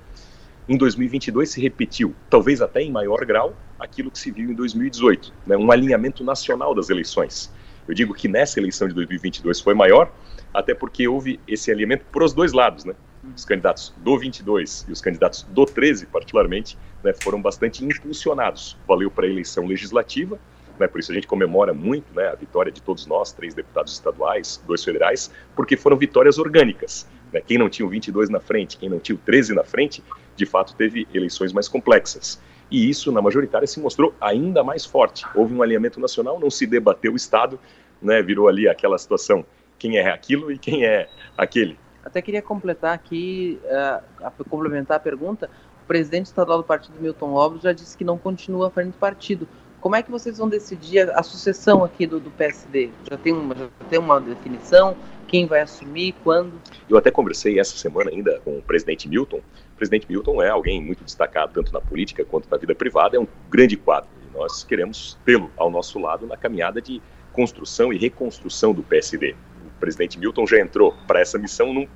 em 0.69 0.77
2022 0.77 1.51
se 1.51 1.61
repetiu, 1.61 2.15
talvez 2.29 2.61
até 2.61 2.83
em 2.83 2.91
maior 2.91 3.25
grau, 3.25 3.57
aquilo 3.79 4.11
que 4.11 4.19
se 4.19 4.31
viu 4.31 4.51
em 4.51 4.55
2018, 4.55 5.33
né, 5.47 5.57
um 5.57 5.71
alinhamento 5.71 6.23
nacional 6.23 6.75
das 6.75 6.91
eleições. 6.91 7.51
Eu 7.89 7.95
digo 7.95 8.15
que 8.15 8.29
nessa 8.29 8.59
eleição 8.59 8.89
de 8.89 8.95
2022 8.95 9.61
foi 9.61 9.75
maior, 9.75 10.13
até 10.53 10.75
porque 10.75 11.07
houve 11.07 11.39
esse 11.47 11.71
alinhamento 11.71 12.05
para 12.11 12.25
os 12.25 12.33
dois 12.33 12.53
lados, 12.53 12.85
né? 12.85 12.95
Os 13.35 13.45
candidatos 13.45 13.93
do 13.99 14.19
22 14.19 14.87
e 14.89 14.93
os 14.93 15.01
candidatos 15.01 15.43
do 15.43 15.67
13, 15.67 16.07
particularmente, 16.07 16.79
né, 17.03 17.13
foram 17.13 17.43
bastante 17.43 17.85
impulsionados. 17.85 18.77
Valeu 18.87 19.11
para 19.11 19.27
a 19.27 19.29
eleição 19.29 19.67
legislativa, 19.67 20.39
né, 20.79 20.87
por 20.87 21.01
isso 21.01 21.11
a 21.11 21.15
gente 21.15 21.27
comemora 21.27 21.75
muito 21.75 22.15
né, 22.15 22.29
a 22.29 22.35
vitória 22.35 22.71
de 22.71 22.81
todos 22.81 23.07
nós, 23.07 23.33
três 23.33 23.55
deputados 23.55 23.93
estaduais, 23.93 24.63
dois 24.67 24.85
federais, 24.85 25.31
porque 25.55 25.77
foram 25.77 25.97
vitórias 25.97 26.39
orgânicas. 26.39 27.09
Né? 27.33 27.41
Quem 27.41 27.59
não 27.59 27.69
tinha 27.69 27.85
o 27.85 27.89
22 27.89 28.29
na 28.29 28.41
frente, 28.41 28.77
quem 28.77 28.89
não 28.89 29.01
tinha 29.01 29.17
o 29.17 29.19
13 29.19 29.55
na 29.55 29.65
frente, 29.65 30.03
de 30.37 30.47
fato 30.47 30.75
teve 30.75 31.07
eleições 31.13 31.53
mais 31.53 31.69
complexas. 31.69 32.41
E 32.71 32.89
isso, 32.89 33.13
na 33.13 33.23
majoritária, 33.23 33.67
se 33.67 33.81
mostrou 33.81 34.15
ainda 34.21 34.65
mais 34.65 34.85
forte. 34.85 35.25
Houve 35.35 35.55
um 35.55 35.63
alinhamento 35.63 36.01
nacional, 36.01 36.39
não 36.41 36.51
se 36.51 36.67
debateu 36.67 37.13
o 37.13 37.17
Estado, 37.17 37.59
né, 38.03 38.23
virou 38.23 38.49
ali 38.49 38.69
aquela 38.69 38.99
situação 38.99 39.45
quem 39.79 39.99
é 39.99 40.09
aquilo 40.11 40.51
e 40.51 40.59
quem 40.59 40.85
é 40.85 41.09
aquele. 41.37 41.79
Até 42.05 42.23
queria 42.23 42.43
completar 42.43 42.95
aqui, 42.95 43.59
uh, 43.65 44.45
complementar 44.49 44.97
a 44.97 45.01
pergunta. 45.01 45.51
O 45.83 45.87
presidente 45.87 46.27
estadual 46.27 46.59
do 46.59 46.65
partido, 46.65 47.01
Milton 47.01 47.33
Lobos, 47.33 47.63
já 47.63 47.73
disse 47.73 47.97
que 47.97 48.05
não 48.05 48.17
continua 48.17 48.69
à 48.69 48.71
frente 48.71 48.93
do 48.93 48.99
partido. 48.99 49.49
Como 49.81 49.95
é 49.95 50.03
que 50.03 50.11
vocês 50.11 50.39
vão 50.39 50.49
decidir 50.49 51.11
a, 51.11 51.21
a 51.21 51.23
sucessão 51.23 51.85
aqui 51.85 52.07
do, 52.07 52.19
do, 52.19 52.31
PSD? 52.31 52.91
Já 53.09 53.17
tem, 53.17 53.33
uma, 53.33 53.55
já 53.55 53.69
tem 53.89 53.99
uma 53.99 54.21
definição? 54.21 54.97
Quem 55.29 55.47
vai 55.47 55.61
assumir? 55.61 56.15
Quando? 56.25 56.53
Eu 56.89 56.97
até 56.97 57.11
conversei 57.11 57.59
essa 57.59 57.77
semana 57.77 58.11
ainda 58.11 58.41
com 58.45 58.59
o 58.59 58.63
presidente 58.63 59.09
Milton. 59.09 59.41
O 59.77 59.79
presidente 59.79 60.07
Milton 60.09 60.43
é 60.43 60.49
alguém 60.49 60.83
muito 60.83 61.05
destacado, 61.05 61.53
tanto 61.53 61.73
na 61.73 61.81
política 61.81 62.25
quanto 62.25 62.49
na 62.51 62.57
vida 62.57 62.75
privada, 62.75 63.17
é 63.17 63.21
um 63.21 63.29
grande 63.49 63.77
quadro. 63.77 64.09
E 64.27 64.37
nós 64.37 64.65
queremos 64.65 65.19
tê-lo 65.25 65.51
ao 65.57 65.71
nosso 65.71 65.99
lado 65.99 66.27
na 66.27 66.37
caminhada 66.37 66.81
de 66.81 67.01
construção 67.33 67.93
e 67.93 67.99
reconstrução 67.99 68.73
do 68.73 68.83
PSD 68.83 69.37
o 69.77 69.81
presidente 69.81 70.19
Milton 70.19 70.47
já 70.47 70.59
entrou 70.59 70.95
para 71.07 71.21
essa 71.21 71.39
missão 71.39 71.73
num, 71.73 71.87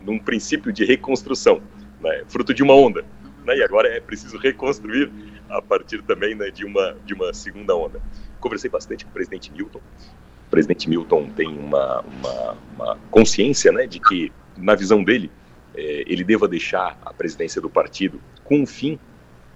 num 0.00 0.18
princípio 0.18 0.72
de 0.72 0.84
reconstrução, 0.84 1.62
né, 2.00 2.22
fruto 2.28 2.52
de 2.52 2.62
uma 2.62 2.74
onda. 2.74 3.04
Né, 3.44 3.56
e 3.56 3.62
agora 3.62 3.88
é 3.88 4.00
preciso 4.00 4.38
reconstruir 4.38 5.10
a 5.48 5.60
partir 5.60 6.02
também 6.02 6.34
né, 6.34 6.50
de, 6.50 6.64
uma, 6.64 6.96
de 7.04 7.14
uma 7.14 7.32
segunda 7.32 7.74
onda. 7.74 8.00
Conversei 8.40 8.70
bastante 8.70 9.04
com 9.04 9.10
o 9.10 9.14
presidente 9.14 9.50
Milton. 9.52 9.80
O 10.46 10.50
presidente 10.50 10.88
Milton 10.88 11.30
tem 11.30 11.48
uma, 11.48 12.00
uma, 12.00 12.56
uma 12.74 12.98
consciência 13.10 13.72
né, 13.72 13.86
de 13.86 13.98
que, 13.98 14.30
na 14.56 14.74
visão 14.74 15.02
dele, 15.02 15.30
é, 15.74 16.04
ele 16.06 16.24
deva 16.24 16.46
deixar 16.48 16.98
a 17.04 17.12
presidência 17.12 17.60
do 17.60 17.70
partido 17.70 18.20
com 18.44 18.62
o 18.62 18.66
fim, 18.66 18.98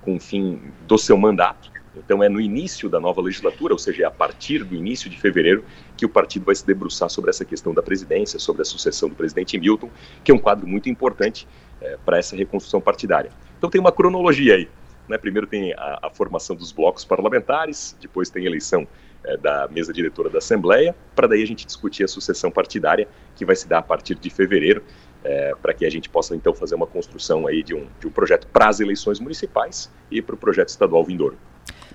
com 0.03 0.17
o 0.17 0.21
fim 0.21 0.61
do 0.87 0.99
seu 0.99 1.17
mandato, 1.17 1.71
então 1.99 2.23
é 2.23 2.29
no 2.29 2.41
início 2.41 2.89
da 2.89 3.01
nova 3.01 3.21
legislatura, 3.21 3.75
ou 3.75 3.79
seja, 3.79 4.05
é 4.05 4.07
a 4.07 4.11
partir 4.11 4.65
do 4.65 4.75
início 4.75 5.11
de 5.11 5.19
fevereiro, 5.19 5.65
que 5.97 6.07
o 6.07 6.09
partido 6.09 6.45
vai 6.45 6.55
se 6.55 6.67
debruçar 6.67 7.11
sobre 7.11 7.31
essa 7.31 7.45
questão 7.45 7.75
da 7.75 7.83
presidência, 7.83 8.39
sobre 8.39 8.63
a 8.63 8.65
sucessão 8.65 9.09
do 9.09 9.15
presidente 9.15 9.59
Milton, 9.59 9.91
que 10.23 10.31
é 10.31 10.35
um 10.35 10.39
quadro 10.39 10.67
muito 10.67 10.89
importante 10.89 11.47
é, 11.81 11.97
para 12.05 12.19
essa 12.19 12.37
reconstrução 12.37 12.81
partidária. 12.81 13.31
Então 13.57 13.69
tem 13.69 13.81
uma 13.81 13.93
cronologia 13.93 14.55
aí. 14.55 14.69
Né? 15.09 15.17
Primeiro 15.17 15.47
tem 15.47 15.73
a, 15.73 15.99
a, 16.03 16.11
formação 16.11 16.55
dos 16.55 16.71
blocos 16.71 17.05
parlamentares, 17.05 17.97
depois 18.01 18.29
tem 18.29 18.45
a 18.45 18.47
eleição 18.47 18.87
é, 19.25 19.37
da 19.37 19.67
mesa 19.69 19.93
diretora 19.93 20.29
da 20.29 20.39
Assembleia, 20.39 20.95
para 21.17 21.27
daí 21.27 21.43
a 21.43 21.47
gente 21.47 21.67
discutir 21.67 22.05
a 22.05 22.09
sucessão 22.09 22.51
partidária, 22.51 23.09
que 23.35 23.45
vai 23.45 23.57
se 23.57 23.67
dar 23.67 23.79
a 23.79 23.83
partir 23.83 24.15
de 24.17 24.29
fevereiro, 24.29 24.83
é, 25.25 25.55
para 25.61 25.75
que 25.75 25.85
a 25.85 25.91
gente 25.91 26.09
possa 26.09 26.35
então 26.35 26.55
fazer 26.55 26.75
uma 26.75 26.87
construção 26.87 27.47
aí 27.47 27.63
de 27.63 27.75
um, 27.75 27.87
de 28.01 28.07
um 28.07 28.11
projeto 28.11 28.47
para 28.49 28.69
as 28.69 28.81
eleições 28.81 29.21
municipais 29.21 29.91
e 30.11 30.23
para 30.23 30.35
o 30.35 30.39
projeto 30.39 30.69
estadual 30.69 31.05
vindouro. 31.05 31.37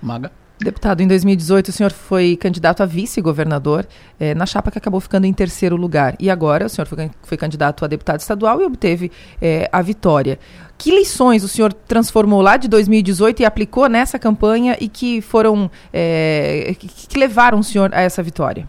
Maga. 0.02 0.30
Deputado, 0.58 1.00
em 1.00 1.08
2018 1.08 1.68
o 1.68 1.72
senhor 1.72 1.90
foi 1.90 2.36
candidato 2.36 2.80
a 2.80 2.86
vice-governador 2.86 3.84
eh, 4.20 4.34
na 4.34 4.46
chapa 4.46 4.70
que 4.70 4.78
acabou 4.78 5.00
ficando 5.00 5.26
em 5.26 5.32
terceiro 5.32 5.74
lugar. 5.74 6.14
E 6.20 6.30
agora 6.30 6.66
o 6.66 6.68
senhor 6.68 6.86
foi, 6.86 7.10
foi 7.22 7.36
candidato 7.36 7.84
a 7.84 7.88
deputado 7.88 8.20
estadual 8.20 8.60
e 8.60 8.64
obteve 8.64 9.10
eh, 9.42 9.68
a 9.72 9.82
vitória. 9.82 10.38
Que 10.78 10.92
lições 10.92 11.42
o 11.42 11.48
senhor 11.48 11.72
transformou 11.72 12.40
lá 12.40 12.56
de 12.56 12.68
2018 12.68 13.42
e 13.42 13.44
aplicou 13.44 13.88
nessa 13.88 14.16
campanha 14.16 14.76
e 14.80 14.88
que 14.88 15.20
foram 15.20 15.68
eh, 15.92 16.76
que, 16.78 16.86
que 16.86 17.18
levaram 17.18 17.58
o 17.58 17.64
senhor 17.64 17.92
a 17.92 18.00
essa 18.00 18.22
vitória? 18.22 18.68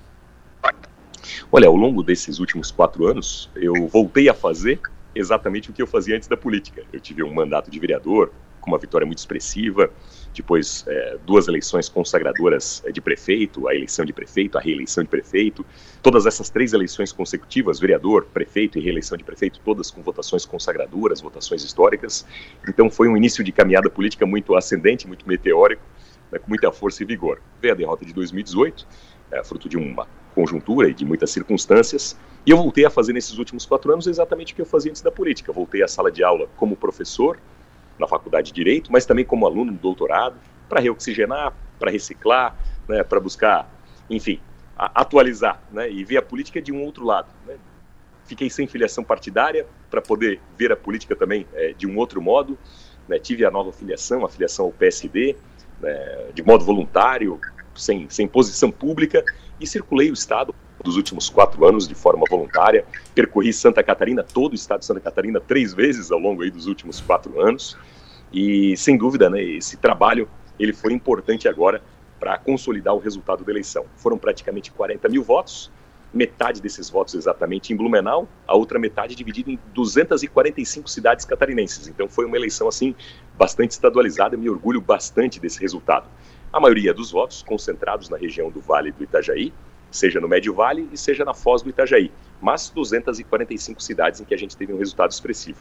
Olha, 1.51 1.67
ao 1.67 1.75
longo 1.75 2.03
desses 2.03 2.39
últimos 2.39 2.71
quatro 2.71 3.07
anos, 3.07 3.49
eu 3.55 3.87
voltei 3.87 4.29
a 4.29 4.33
fazer 4.33 4.79
exatamente 5.13 5.69
o 5.69 5.73
que 5.73 5.81
eu 5.81 5.87
fazia 5.87 6.15
antes 6.15 6.27
da 6.27 6.35
política. 6.37 6.83
Eu 6.91 6.99
tive 6.99 7.23
um 7.23 7.33
mandato 7.33 7.71
de 7.71 7.79
vereador 7.79 8.31
com 8.59 8.71
uma 8.71 8.77
vitória 8.79 9.05
muito 9.05 9.19
expressiva 9.19 9.89
depois 10.35 10.83
é, 10.87 11.17
duas 11.25 11.47
eleições 11.47 11.87
consagradoras 11.87 12.83
é, 12.85 12.91
de 12.91 13.01
prefeito, 13.01 13.67
a 13.67 13.75
eleição 13.75 14.05
de 14.05 14.13
prefeito, 14.13 14.57
a 14.57 14.61
reeleição 14.61 15.03
de 15.03 15.09
prefeito, 15.09 15.65
todas 16.01 16.25
essas 16.25 16.49
três 16.49 16.73
eleições 16.73 17.11
consecutivas, 17.11 17.79
vereador, 17.79 18.25
prefeito 18.33 18.77
e 18.77 18.81
reeleição 18.81 19.17
de 19.17 19.23
prefeito, 19.23 19.59
todas 19.63 19.89
com 19.89 20.01
votações 20.01 20.45
consagradoras, 20.45 21.21
votações 21.21 21.63
históricas. 21.63 22.25
Então 22.67 22.89
foi 22.89 23.07
um 23.07 23.15
início 23.15 23.43
de 23.43 23.51
caminhada 23.51 23.89
política 23.89 24.25
muito 24.25 24.55
ascendente, 24.55 25.07
muito 25.07 25.27
meteórico, 25.27 25.83
né, 26.31 26.39
com 26.39 26.49
muita 26.49 26.71
força 26.71 27.03
e 27.03 27.05
vigor. 27.05 27.41
Veio 27.61 27.73
a 27.73 27.77
derrota 27.77 28.05
de 28.05 28.13
2018, 28.13 28.87
é, 29.31 29.43
fruto 29.43 29.69
de 29.69 29.77
uma 29.77 30.07
conjuntura 30.35 30.89
e 30.89 30.93
de 30.93 31.05
muitas 31.05 31.31
circunstâncias, 31.31 32.19
e 32.45 32.51
eu 32.51 32.57
voltei 32.57 32.85
a 32.85 32.89
fazer 32.89 33.13
nesses 33.13 33.37
últimos 33.39 33.65
quatro 33.65 33.91
anos 33.91 34.05
exatamente 34.05 34.53
o 34.53 34.55
que 34.55 34.61
eu 34.61 34.65
fazia 34.65 34.91
antes 34.91 35.01
da 35.01 35.11
política. 35.11 35.51
voltei 35.51 35.81
à 35.81 35.87
sala 35.87 36.11
de 36.11 36.23
aula 36.23 36.47
como 36.57 36.75
professor, 36.75 37.39
na 37.97 38.07
faculdade 38.07 38.47
de 38.47 38.53
Direito, 38.53 38.91
mas 38.91 39.05
também 39.05 39.23
como 39.23 39.47
aluno 39.47 39.71
do 39.71 39.79
doutorado, 39.79 40.35
para 40.67 40.81
reoxigenar, 40.81 41.53
para 41.79 41.89
reciclar, 41.89 42.55
né, 42.87 43.03
para 43.03 43.19
buscar, 43.19 43.71
enfim, 44.09 44.39
atualizar 44.77 45.61
né, 45.71 45.89
e 45.89 46.03
ver 46.03 46.17
a 46.17 46.21
política 46.21 46.61
de 46.61 46.71
um 46.71 46.83
outro 46.83 47.05
lado. 47.05 47.29
Né. 47.47 47.55
Fiquei 48.25 48.49
sem 48.49 48.67
filiação 48.67 49.03
partidária 49.03 49.65
para 49.89 50.01
poder 50.01 50.41
ver 50.57 50.71
a 50.71 50.75
política 50.75 51.15
também 51.15 51.47
é, 51.53 51.73
de 51.73 51.87
um 51.87 51.97
outro 51.97 52.21
modo. 52.21 52.57
Né, 53.07 53.17
tive 53.17 53.45
a 53.45 53.51
nova 53.51 53.71
filiação, 53.71 54.25
a 54.25 54.29
filiação 54.29 54.65
ao 54.65 54.71
PSD, 54.71 55.35
né, 55.79 56.31
de 56.33 56.43
modo 56.43 56.65
voluntário, 56.65 57.39
sem, 57.75 58.09
sem 58.09 58.27
posição 58.27 58.71
pública, 58.71 59.23
e 59.59 59.65
circulei 59.65 60.09
o 60.09 60.13
Estado 60.13 60.53
dos 60.83 60.97
últimos 60.97 61.29
quatro 61.29 61.65
anos 61.65 61.87
de 61.87 61.95
forma 61.95 62.23
voluntária. 62.29 62.85
Percorri 63.13 63.51
Santa 63.53 63.81
Catarina, 63.83 64.23
todo 64.23 64.51
o 64.51 64.55
estado 64.55 64.79
de 64.79 64.85
Santa 64.85 64.99
Catarina, 64.99 65.39
três 65.39 65.73
vezes 65.73 66.11
ao 66.11 66.19
longo 66.19 66.43
aí 66.43 66.51
dos 66.51 66.67
últimos 66.67 66.99
quatro 67.01 67.39
anos. 67.41 67.77
E, 68.31 68.75
sem 68.77 68.97
dúvida, 68.97 69.29
né, 69.29 69.41
esse 69.41 69.77
trabalho 69.77 70.27
ele 70.59 70.73
foi 70.73 70.93
importante 70.93 71.47
agora 71.47 71.81
para 72.19 72.37
consolidar 72.37 72.93
o 72.93 72.99
resultado 72.99 73.43
da 73.43 73.51
eleição. 73.51 73.85
Foram 73.97 74.17
praticamente 74.17 74.71
40 74.71 75.09
mil 75.09 75.23
votos, 75.23 75.71
metade 76.13 76.61
desses 76.61 76.89
votos 76.89 77.13
exatamente 77.13 77.73
em 77.73 77.75
Blumenau, 77.75 78.27
a 78.47 78.55
outra 78.55 78.79
metade 78.79 79.15
dividida 79.15 79.51
em 79.51 79.59
245 79.73 80.89
cidades 80.89 81.25
catarinenses. 81.25 81.87
Então 81.87 82.07
foi 82.07 82.25
uma 82.25 82.37
eleição 82.37 82.69
assim 82.69 82.95
bastante 83.37 83.71
estadualizada, 83.71 84.37
me 84.37 84.49
orgulho 84.49 84.79
bastante 84.79 85.39
desse 85.39 85.59
resultado. 85.59 86.07
A 86.55 86.59
maioria 86.61 86.93
dos 86.93 87.11
votos 87.11 87.43
concentrados 87.43 88.07
na 88.07 88.15
região 88.15 88.49
do 88.49 88.61
Vale 88.61 88.89
do 88.89 89.03
Itajaí, 89.03 89.51
seja 89.91 90.21
no 90.21 90.27
Médio 90.29 90.53
Vale 90.53 90.87
e 90.89 90.97
seja 90.97 91.25
na 91.25 91.33
Foz 91.33 91.61
do 91.61 91.69
Itajaí, 91.69 92.09
mas 92.39 92.69
245 92.69 93.83
cidades 93.83 94.21
em 94.21 94.23
que 94.23 94.33
a 94.33 94.37
gente 94.37 94.55
teve 94.55 94.71
um 94.71 94.77
resultado 94.77 95.11
expressivo. 95.11 95.59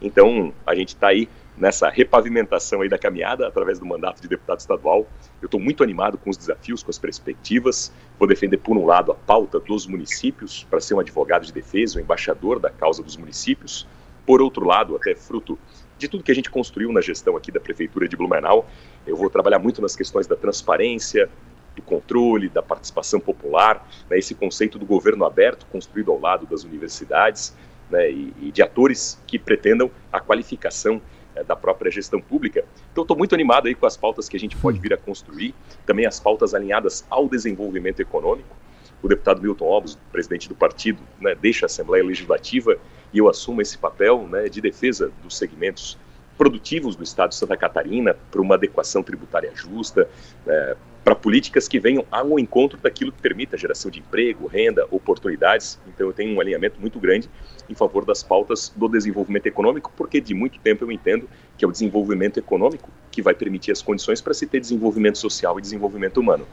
Então, 0.00 0.50
a 0.66 0.74
gente 0.74 0.94
está 0.94 1.08
aí 1.08 1.28
nessa 1.58 1.90
repavimentação 1.90 2.80
aí 2.80 2.88
da 2.88 2.96
caminhada 2.96 3.46
através 3.46 3.78
do 3.78 3.84
mandato 3.84 4.22
de 4.22 4.28
deputado 4.28 4.60
estadual. 4.60 5.06
Eu 5.42 5.44
estou 5.44 5.60
muito 5.60 5.84
animado 5.84 6.16
com 6.16 6.30
os 6.30 6.38
desafios, 6.38 6.82
com 6.82 6.88
as 6.88 6.98
perspectivas. 6.98 7.92
Vou 8.18 8.26
defender, 8.26 8.56
por 8.56 8.78
um 8.78 8.86
lado, 8.86 9.12
a 9.12 9.14
pauta 9.14 9.60
dos 9.60 9.86
municípios, 9.86 10.66
para 10.70 10.80
ser 10.80 10.94
um 10.94 11.00
advogado 11.00 11.44
de 11.44 11.52
defesa, 11.52 11.98
um 11.98 12.02
embaixador 12.02 12.58
da 12.58 12.70
causa 12.70 13.02
dos 13.02 13.18
municípios. 13.18 13.86
Por 14.24 14.40
outro 14.40 14.64
lado, 14.64 14.96
até 14.96 15.14
fruto 15.14 15.58
de 15.98 16.08
tudo 16.08 16.24
que 16.24 16.32
a 16.32 16.34
gente 16.34 16.50
construiu 16.50 16.90
na 16.92 17.02
gestão 17.02 17.36
aqui 17.36 17.52
da 17.52 17.60
Prefeitura 17.60 18.08
de 18.08 18.16
Blumenau, 18.16 18.66
eu 19.06 19.16
vou 19.16 19.30
trabalhar 19.30 19.58
muito 19.58 19.80
nas 19.80 19.96
questões 19.96 20.26
da 20.26 20.36
transparência, 20.36 21.28
do 21.74 21.82
controle, 21.82 22.48
da 22.48 22.62
participação 22.62 23.20
popular, 23.20 23.86
né, 24.08 24.18
esse 24.18 24.34
conceito 24.34 24.78
do 24.78 24.84
governo 24.84 25.24
aberto 25.24 25.66
construído 25.66 26.10
ao 26.10 26.20
lado 26.20 26.46
das 26.46 26.64
universidades 26.64 27.54
né, 27.88 28.10
e, 28.10 28.32
e, 28.40 28.52
de 28.52 28.62
atores 28.62 29.20
que 29.26 29.38
pretendam 29.38 29.90
a 30.12 30.20
qualificação 30.20 31.00
é, 31.34 31.42
da 31.44 31.56
própria 31.56 31.90
gestão 31.90 32.20
pública. 32.20 32.64
Então, 32.92 33.02
estou 33.02 33.16
muito 33.16 33.34
animado 33.34 33.68
aí 33.68 33.74
com 33.74 33.86
as 33.86 33.96
pautas 33.96 34.28
que 34.28 34.36
a 34.36 34.40
gente 34.40 34.56
pode 34.56 34.78
vir 34.78 34.92
a 34.92 34.96
construir, 34.96 35.54
também 35.86 36.06
as 36.06 36.20
pautas 36.20 36.54
alinhadas 36.54 37.04
ao 37.08 37.28
desenvolvimento 37.28 38.00
econômico. 38.00 38.56
O 39.02 39.08
deputado 39.08 39.40
Milton 39.40 39.64
Obos, 39.64 39.98
presidente 40.12 40.48
do 40.48 40.54
partido, 40.54 41.00
né, 41.20 41.34
deixa 41.34 41.64
a 41.64 41.68
Assembleia 41.68 42.04
Legislativa 42.04 42.76
e 43.12 43.18
eu 43.18 43.28
assumo 43.28 43.62
esse 43.62 43.78
papel 43.78 44.26
né, 44.28 44.48
de 44.48 44.60
defesa 44.60 45.10
dos 45.22 45.36
segmentos 45.36 45.98
produtivos 46.40 46.96
do 46.96 47.02
Estado 47.02 47.28
de 47.28 47.34
Santa 47.34 47.54
Catarina 47.54 48.16
para 48.30 48.40
uma 48.40 48.54
adequação 48.54 49.02
tributária 49.02 49.52
justa, 49.54 50.08
né, 50.46 50.74
para 51.04 51.14
políticas 51.14 51.68
que 51.68 51.78
venham 51.78 52.02
ao 52.10 52.38
encontro 52.38 52.78
daquilo 52.82 53.12
que 53.12 53.20
permita 53.20 53.56
a 53.56 53.58
geração 53.58 53.90
de 53.90 53.98
emprego, 53.98 54.46
renda, 54.46 54.86
oportunidades. 54.90 55.78
Então 55.86 56.06
eu 56.06 56.14
tenho 56.14 56.34
um 56.34 56.40
alinhamento 56.40 56.80
muito 56.80 56.98
grande 56.98 57.28
em 57.68 57.74
favor 57.74 58.06
das 58.06 58.22
pautas 58.22 58.72
do 58.74 58.88
desenvolvimento 58.88 59.44
econômico, 59.48 59.92
porque 59.94 60.18
de 60.18 60.32
muito 60.32 60.58
tempo 60.60 60.82
eu 60.82 60.90
entendo 60.90 61.28
que 61.58 61.64
é 61.64 61.68
o 61.68 61.70
desenvolvimento 61.70 62.38
econômico 62.38 62.88
que 63.10 63.20
vai 63.20 63.34
permitir 63.34 63.72
as 63.72 63.82
condições 63.82 64.22
para 64.22 64.32
se 64.32 64.46
ter 64.46 64.60
desenvolvimento 64.60 65.18
social 65.18 65.58
e 65.58 65.60
desenvolvimento 65.60 66.20
humano. 66.20 66.46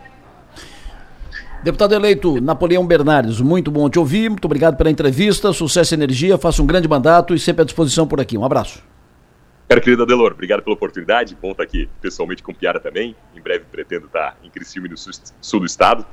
Deputado 1.63 1.95
eleito 1.95 2.41
Napoleão 2.41 2.85
Bernardes, 2.85 3.39
muito 3.39 3.71
bom 3.71 3.89
te 3.89 3.97
ouvir, 3.97 4.29
muito 4.29 4.43
obrigado 4.43 4.75
pela 4.75 4.91
entrevista, 4.91 5.53
sucesso 5.53 5.93
e 5.93 5.95
energia, 5.95 6.37
faça 6.37 6.61
um 6.61 6.67
grande 6.67 6.89
mandato 6.89 7.33
e 7.33 7.39
sempre 7.39 7.61
à 7.61 7.65
disposição 7.65 8.05
por 8.05 8.19
aqui. 8.19 8.37
Um 8.37 8.43
abraço. 8.43 8.96
Cara, 9.67 9.81
querido 9.81 10.03
Adelor, 10.03 10.31
obrigado 10.31 10.63
pela 10.63 10.73
oportunidade. 10.73 11.37
Bom 11.41 11.51
estar 11.51 11.63
aqui 11.63 11.89
pessoalmente 11.99 12.41
com 12.41 12.53
Piara 12.53 12.79
também. 12.79 13.13
Em 13.35 13.41
breve 13.41 13.65
pretendo 13.69 14.05
estar 14.05 14.37
em 14.41 14.49
Criciúma, 14.49 14.87
no 14.87 14.95
sul 14.97 15.59
do 15.59 15.65
estado, 15.65 16.05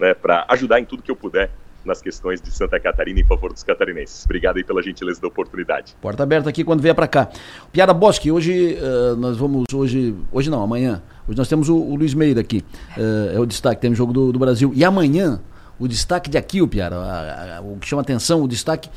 né, 0.00 0.14
para 0.14 0.46
ajudar 0.48 0.80
em 0.80 0.84
tudo 0.86 1.02
que 1.02 1.10
eu 1.10 1.16
puder 1.16 1.50
nas 1.84 2.00
questões 2.00 2.40
de 2.40 2.50
Santa 2.50 2.80
Catarina 2.80 3.20
em 3.20 3.24
favor 3.24 3.52
dos 3.52 3.62
catarinenses. 3.62 4.24
Obrigado 4.24 4.56
aí 4.56 4.64
pela 4.64 4.82
gentileza 4.82 5.20
da 5.20 5.28
oportunidade. 5.28 5.94
Porta 6.00 6.22
aberta 6.22 6.48
aqui 6.48 6.64
quando 6.64 6.80
vier 6.80 6.94
para 6.94 7.06
cá. 7.06 7.28
Piara 7.70 7.92
Bosque, 7.92 8.30
hoje 8.30 8.78
uh, 8.80 9.16
nós 9.16 9.36
vamos, 9.36 9.66
hoje, 9.74 10.14
hoje 10.30 10.48
não, 10.48 10.62
amanhã, 10.62 11.02
hoje 11.28 11.36
nós 11.36 11.48
temos 11.48 11.68
o, 11.68 11.76
o 11.76 11.96
Luiz 11.96 12.14
Meira 12.14 12.40
aqui, 12.40 12.64
uh, 12.96 13.36
é 13.36 13.38
o 13.38 13.44
destaque, 13.44 13.80
tem 13.80 13.90
o 13.90 13.94
jogo 13.94 14.12
do, 14.12 14.32
do, 14.32 14.38
Brasil. 14.38 14.72
E 14.74 14.84
amanhã, 14.84 15.42
o 15.78 15.86
destaque 15.86 16.30
de 16.30 16.38
aqui, 16.38 16.62
o 16.62 16.68
Piara, 16.68 16.96
a, 16.96 17.58
a, 17.58 17.60
o 17.60 17.76
que 17.78 17.86
chama 17.86 18.00
atenção, 18.00 18.42
o 18.42 18.48
destaque 18.48 18.88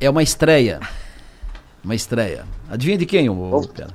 é 0.00 0.10
uma 0.10 0.22
estreia. 0.22 0.80
Uma 1.84 1.94
estreia. 1.94 2.44
Adivinha 2.68 2.98
de 2.98 3.06
quem, 3.06 3.28
o, 3.28 3.32
o 3.32 3.68
Piara? 3.68 3.94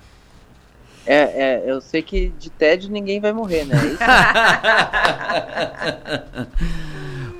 É, 1.06 1.16
é, 1.16 1.64
eu 1.68 1.80
sei 1.82 2.02
que 2.02 2.34
de 2.40 2.50
tédio 2.50 2.90
ninguém 2.90 3.20
vai 3.20 3.32
morrer, 3.32 3.66
né? 3.66 3.76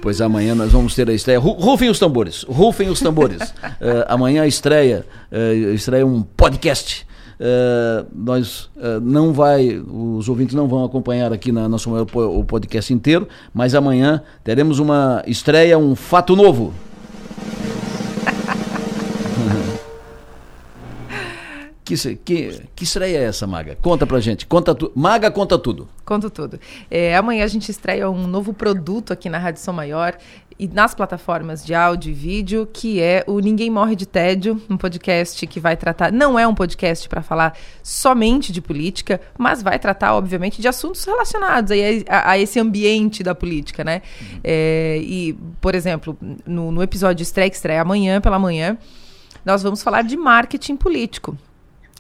pois 0.04 0.22
amanhã 0.22 0.54
nós 0.54 0.72
vamos 0.72 0.94
ter 0.94 1.10
a 1.10 1.14
estreia. 1.14 1.40
Rufem 1.40 1.90
os 1.90 1.98
tambores, 1.98 2.44
rufem 2.44 2.90
os 2.90 3.00
tambores. 3.00 3.42
uh, 3.42 4.06
amanhã 4.08 4.46
estreia, 4.46 5.04
uh, 5.32 5.74
estreia 5.74 6.06
um 6.06 6.22
podcast. 6.22 7.08
Uh, 7.38 8.06
nós 8.14 8.70
não 9.02 9.34
vai, 9.34 9.78
os 9.78 10.30
ouvintes 10.30 10.56
não 10.56 10.68
vão 10.68 10.86
acompanhar 10.86 11.34
aqui 11.34 11.52
na 11.52 11.68
nossa 11.68 11.90
o 11.90 12.46
podcast 12.46 12.94
inteiro, 12.94 13.28
mas 13.54 13.76
amanhã 13.76 14.22
teremos 14.44 14.80
uma 14.80 15.22
estreia, 15.26 15.78
um 15.78 15.96
fato 15.96 16.36
novo. 16.36 16.72
Que, 21.86 21.96
que, 22.16 22.62
que 22.76 22.84
estreia 22.84 23.20
é 23.20 23.24
essa, 23.26 23.46
Maga? 23.46 23.78
Conta 23.80 24.08
pra 24.08 24.20
gente. 24.20 24.48
Conta 24.48 24.74
tu... 24.74 24.92
Maga 24.96 25.30
conta 25.30 25.56
tudo. 25.56 25.88
Conto 26.04 26.32
tudo. 26.32 26.60
É, 26.90 27.16
amanhã 27.16 27.44
a 27.44 27.48
gente 27.48 27.70
estreia 27.70 28.10
um 28.10 28.26
novo 28.26 28.56
produto 28.56 29.14
aqui 29.14 29.30
na 29.30 29.38
Rádio 29.38 29.62
São 29.62 29.72
Maior 29.72 30.18
e 30.58 30.68
nas 30.68 30.96
plataformas 30.96 31.64
de 31.64 31.76
áudio 31.76 32.10
e 32.10 32.14
vídeo, 32.14 32.68
que 32.74 33.00
é 33.00 33.24
o 33.28 33.40
Ninguém 33.40 33.70
Morre 33.70 33.96
de 33.96 34.08
Tédio, 34.08 34.60
um 34.68 34.78
podcast 34.78 35.46
que 35.46 35.60
vai 35.60 35.78
tratar. 35.78 36.12
Não 36.12 36.40
é 36.40 36.48
um 36.48 36.56
podcast 36.56 37.08
para 37.08 37.22
falar 37.22 37.56
somente 37.84 38.52
de 38.52 38.62
política, 38.62 39.22
mas 39.38 39.62
vai 39.62 39.78
tratar, 39.78 40.16
obviamente, 40.16 40.60
de 40.60 40.68
assuntos 40.68 41.04
relacionados 41.06 41.72
a, 41.72 41.76
a, 42.10 42.32
a 42.32 42.40
esse 42.40 42.60
ambiente 42.60 43.22
da 43.22 43.36
política, 43.36 43.84
né? 43.84 44.02
Uhum. 44.20 44.40
É, 44.44 45.00
e, 45.04 45.34
por 45.62 45.76
exemplo, 45.76 46.18
no, 46.48 46.72
no 46.72 46.82
episódio 46.82 47.22
estreia, 47.22 47.48
que 47.48 47.56
estreia 47.56 47.82
amanhã 47.82 48.20
pela 48.20 48.40
manhã, 48.40 48.76
nós 49.46 49.62
vamos 49.62 49.84
falar 49.84 50.02
de 50.02 50.18
marketing 50.18 50.78
político. 50.78 51.38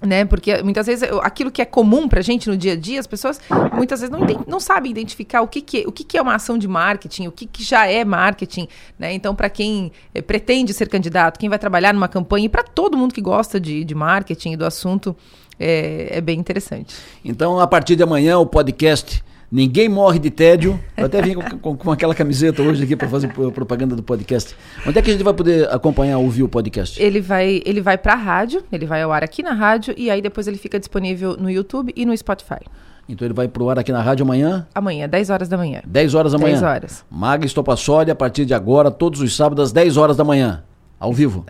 Né? 0.05 0.25
Porque 0.25 0.61
muitas 0.63 0.85
vezes 0.85 1.09
aquilo 1.21 1.51
que 1.51 1.61
é 1.61 1.65
comum 1.65 2.07
para 2.07 2.19
a 2.19 2.23
gente 2.23 2.49
no 2.49 2.57
dia 2.57 2.73
a 2.73 2.75
dia, 2.75 2.99
as 2.99 3.07
pessoas 3.07 3.39
muitas 3.73 4.01
vezes 4.01 4.15
não, 4.15 4.25
não 4.47 4.59
sabem 4.59 4.91
identificar 4.91 5.41
o 5.41 5.47
que, 5.47 5.61
que, 5.61 5.85
o 5.87 5.91
que, 5.91 6.03
que 6.03 6.17
é 6.17 6.21
uma 6.21 6.35
ação 6.35 6.57
de 6.57 6.67
marketing, 6.67 7.27
o 7.27 7.31
que, 7.31 7.45
que 7.45 7.63
já 7.63 7.87
é 7.87 8.05
marketing, 8.05 8.67
né? 8.97 9.13
Então, 9.13 9.35
para 9.35 9.49
quem 9.49 9.91
é, 10.13 10.21
pretende 10.21 10.73
ser 10.73 10.89
candidato, 10.89 11.39
quem 11.39 11.49
vai 11.49 11.59
trabalhar 11.59 11.93
numa 11.93 12.07
campanha, 12.07 12.45
e 12.45 12.49
para 12.49 12.63
todo 12.63 12.97
mundo 12.97 13.13
que 13.13 13.21
gosta 13.21 13.59
de, 13.59 13.83
de 13.83 13.95
marketing 13.95 14.53
e 14.53 14.57
do 14.57 14.65
assunto, 14.65 15.15
é, 15.59 16.17
é 16.17 16.21
bem 16.21 16.39
interessante. 16.39 16.95
Então, 17.23 17.59
a 17.59 17.67
partir 17.67 17.95
de 17.95 18.03
amanhã, 18.03 18.37
o 18.37 18.45
podcast 18.45 19.23
Ninguém 19.51 19.87
morre 19.87 20.19
de 20.19 20.29
tédio. 20.29 20.79
Eu 20.97 21.05
até 21.05 21.21
vim 21.21 21.35
com, 21.35 21.59
com, 21.59 21.77
com 21.77 21.91
aquela 21.91 22.15
camiseta 22.15 22.61
hoje 22.61 22.83
aqui 22.83 22.95
para 22.95 23.07
fazer 23.07 23.27
propaganda 23.27 23.95
do 23.95 24.03
podcast. 24.03 24.55
Onde 24.85 24.97
é 24.97 25.01
que 25.01 25.09
a 25.09 25.13
gente 25.13 25.23
vai 25.23 25.33
poder 25.33 25.69
acompanhar, 25.71 26.17
ouvir 26.17 26.43
o 26.43 26.49
podcast? 26.49 27.01
Ele 27.01 27.21
vai, 27.21 27.61
ele 27.65 27.81
vai 27.81 27.97
para 27.97 28.13
a 28.13 28.17
rádio, 28.17 28.63
ele 28.71 28.85
vai 28.85 29.01
ao 29.01 29.11
ar 29.11 29.23
aqui 29.23 29.43
na 29.43 29.53
rádio 29.53 29.93
e 29.97 30.09
aí 30.09 30.21
depois 30.21 30.47
ele 30.47 30.57
fica 30.57 30.79
disponível 30.79 31.37
no 31.37 31.49
YouTube 31.49 31.93
e 31.95 32.05
no 32.05 32.17
Spotify. 32.17 32.59
Então 33.07 33.25
ele 33.25 33.35
vai 33.35 33.47
pro 33.47 33.69
ar 33.69 33.77
aqui 33.77 33.91
na 33.91 34.01
rádio 34.01 34.23
amanhã? 34.23 34.67
Amanhã, 34.73 35.07
10 35.07 35.29
horas 35.29 35.47
da 35.47 35.57
manhã. 35.57 35.81
10 35.85 36.15
horas 36.15 36.31
da 36.31 36.39
manhã? 36.39 36.53
10 36.53 36.63
horas. 36.63 37.05
Maga 37.09 37.45
Estopassoli, 37.45 38.09
a 38.09 38.15
partir 38.15 38.45
de 38.45 38.53
agora, 38.53 38.89
todos 38.89 39.21
os 39.21 39.35
sábados, 39.35 39.65
às 39.65 39.71
10 39.71 39.95
horas 39.97 40.17
da 40.17 40.23
manhã. 40.23 40.63
Ao 40.99 41.13
vivo? 41.13 41.45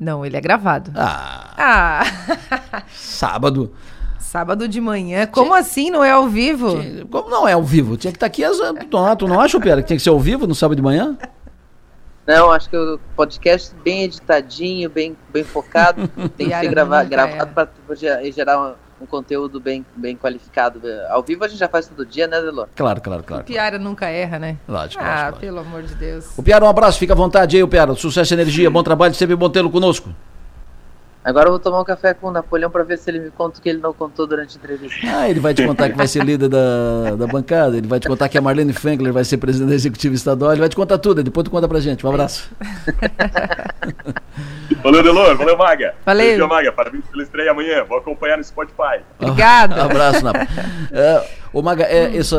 Não, 0.00 0.24
ele 0.24 0.36
é 0.36 0.40
gravado. 0.40 0.92
Ah! 0.94 1.54
Ah! 1.58 2.82
Sábado. 2.88 3.72
Sábado 4.28 4.68
de 4.68 4.78
manhã. 4.78 5.26
Como 5.26 5.52
tinha, 5.52 5.58
assim 5.58 5.90
não 5.90 6.04
é 6.04 6.10
ao 6.10 6.28
vivo? 6.28 6.78
Tinha, 6.78 7.06
como 7.06 7.30
não 7.30 7.48
é 7.48 7.54
ao 7.54 7.62
vivo? 7.62 7.96
Tinha 7.96 8.12
que 8.12 8.18
estar 8.18 8.26
tá 8.26 8.30
aqui 8.30 8.44
às. 8.44 8.58
Tu 9.18 9.26
não 9.26 9.40
acha, 9.40 9.58
Pera, 9.58 9.80
que 9.80 9.88
tinha 9.88 9.96
que 9.96 10.02
ser 10.02 10.10
ao 10.10 10.20
vivo 10.20 10.46
no 10.46 10.54
sábado 10.54 10.76
de 10.76 10.82
manhã? 10.82 11.16
Não, 12.26 12.50
acho 12.50 12.68
que 12.68 12.76
o 12.76 13.00
podcast 13.16 13.74
bem 13.82 14.02
editadinho, 14.02 14.90
bem, 14.90 15.16
bem 15.32 15.42
focado, 15.42 16.06
tem 16.36 16.50
que 16.50 16.60
ser 16.60 16.68
grava, 16.68 17.02
gravado 17.04 17.52
para 17.54 17.94
gerar 18.30 18.60
um, 18.60 18.74
um, 19.02 19.06
conteúdo 19.06 19.58
bem, 19.58 19.82
bem 19.96 20.14
qualificado. 20.14 20.78
Ao 21.08 21.22
vivo 21.22 21.42
a 21.46 21.48
gente 21.48 21.60
já 21.60 21.68
faz 21.68 21.88
todo 21.88 22.04
dia, 22.04 22.26
né, 22.26 22.38
Delor? 22.38 22.68
Claro, 22.76 23.00
claro, 23.00 23.22
claro. 23.22 23.44
O 23.44 23.46
Piara 23.46 23.78
nunca 23.78 24.08
erra, 24.08 24.38
né? 24.38 24.58
Lógico, 24.68 25.02
ah, 25.02 25.22
lógico, 25.28 25.40
pelo 25.40 25.60
amor 25.60 25.84
de 25.84 25.94
Deus. 25.94 26.36
O 26.36 26.42
Piara, 26.42 26.62
um 26.66 26.68
abraço, 26.68 26.98
fica 26.98 27.14
à 27.14 27.16
vontade 27.16 27.56
aí, 27.56 27.62
o 27.62 27.68
Piara. 27.68 27.94
Sucesso 27.94 28.34
e 28.34 28.36
energia, 28.36 28.68
bom 28.70 28.82
trabalho, 28.82 29.14
sempre 29.14 29.34
bom 29.34 29.48
tê-lo 29.48 29.70
conosco. 29.70 30.10
Agora 31.28 31.48
eu 31.48 31.50
vou 31.50 31.58
tomar 31.58 31.82
um 31.82 31.84
café 31.84 32.14
com 32.14 32.28
o 32.28 32.30
Napoleão 32.30 32.70
para 32.70 32.82
ver 32.84 32.96
se 32.96 33.10
ele 33.10 33.20
me 33.20 33.30
conta 33.30 33.58
o 33.58 33.62
que 33.62 33.68
ele 33.68 33.80
não 33.80 33.92
contou 33.92 34.26
durante 34.26 34.56
a 34.56 34.58
entrevista. 34.58 34.96
Ah, 35.06 35.28
ele 35.28 35.38
vai 35.40 35.52
te 35.52 35.62
contar 35.66 35.90
que 35.90 35.96
vai 35.96 36.08
ser 36.08 36.24
líder 36.24 36.48
da, 36.48 37.16
da 37.16 37.26
bancada, 37.26 37.76
ele 37.76 37.86
vai 37.86 38.00
te 38.00 38.08
contar 38.08 38.30
que 38.30 38.38
a 38.38 38.40
Marlene 38.40 38.72
Frankler 38.72 39.12
vai 39.12 39.24
ser 39.24 39.36
presidente 39.36 39.68
da 39.68 39.74
executiva 39.74 40.14
estadual, 40.14 40.52
ele 40.52 40.60
vai 40.60 40.70
te 40.70 40.76
contar 40.76 40.96
tudo, 40.96 41.22
depois 41.22 41.44
tu 41.44 41.50
conta 41.50 41.68
pra 41.68 41.80
gente. 41.80 42.06
Um 42.06 42.08
abraço. 42.08 42.50
valeu, 44.82 45.02
Delor, 45.02 45.36
valeu, 45.36 45.56
Maga. 45.56 45.94
Valeu. 46.04 46.32
Valeu, 46.32 46.48
Maga, 46.48 46.72
parabéns 46.72 47.04
pela 47.06 47.22
estreia 47.22 47.50
amanhã, 47.50 47.84
vou 47.84 47.98
acompanhar 47.98 48.36
no 48.36 48.44
Spotify. 48.44 49.00
Obrigado. 49.18 49.76
Um 49.76 49.82
abraço, 49.82 50.24
Napo. 50.24 50.38
É, 50.90 51.22
Ô 51.52 51.62
Maga, 51.62 51.84
é, 51.84 52.16
essa, 52.16 52.36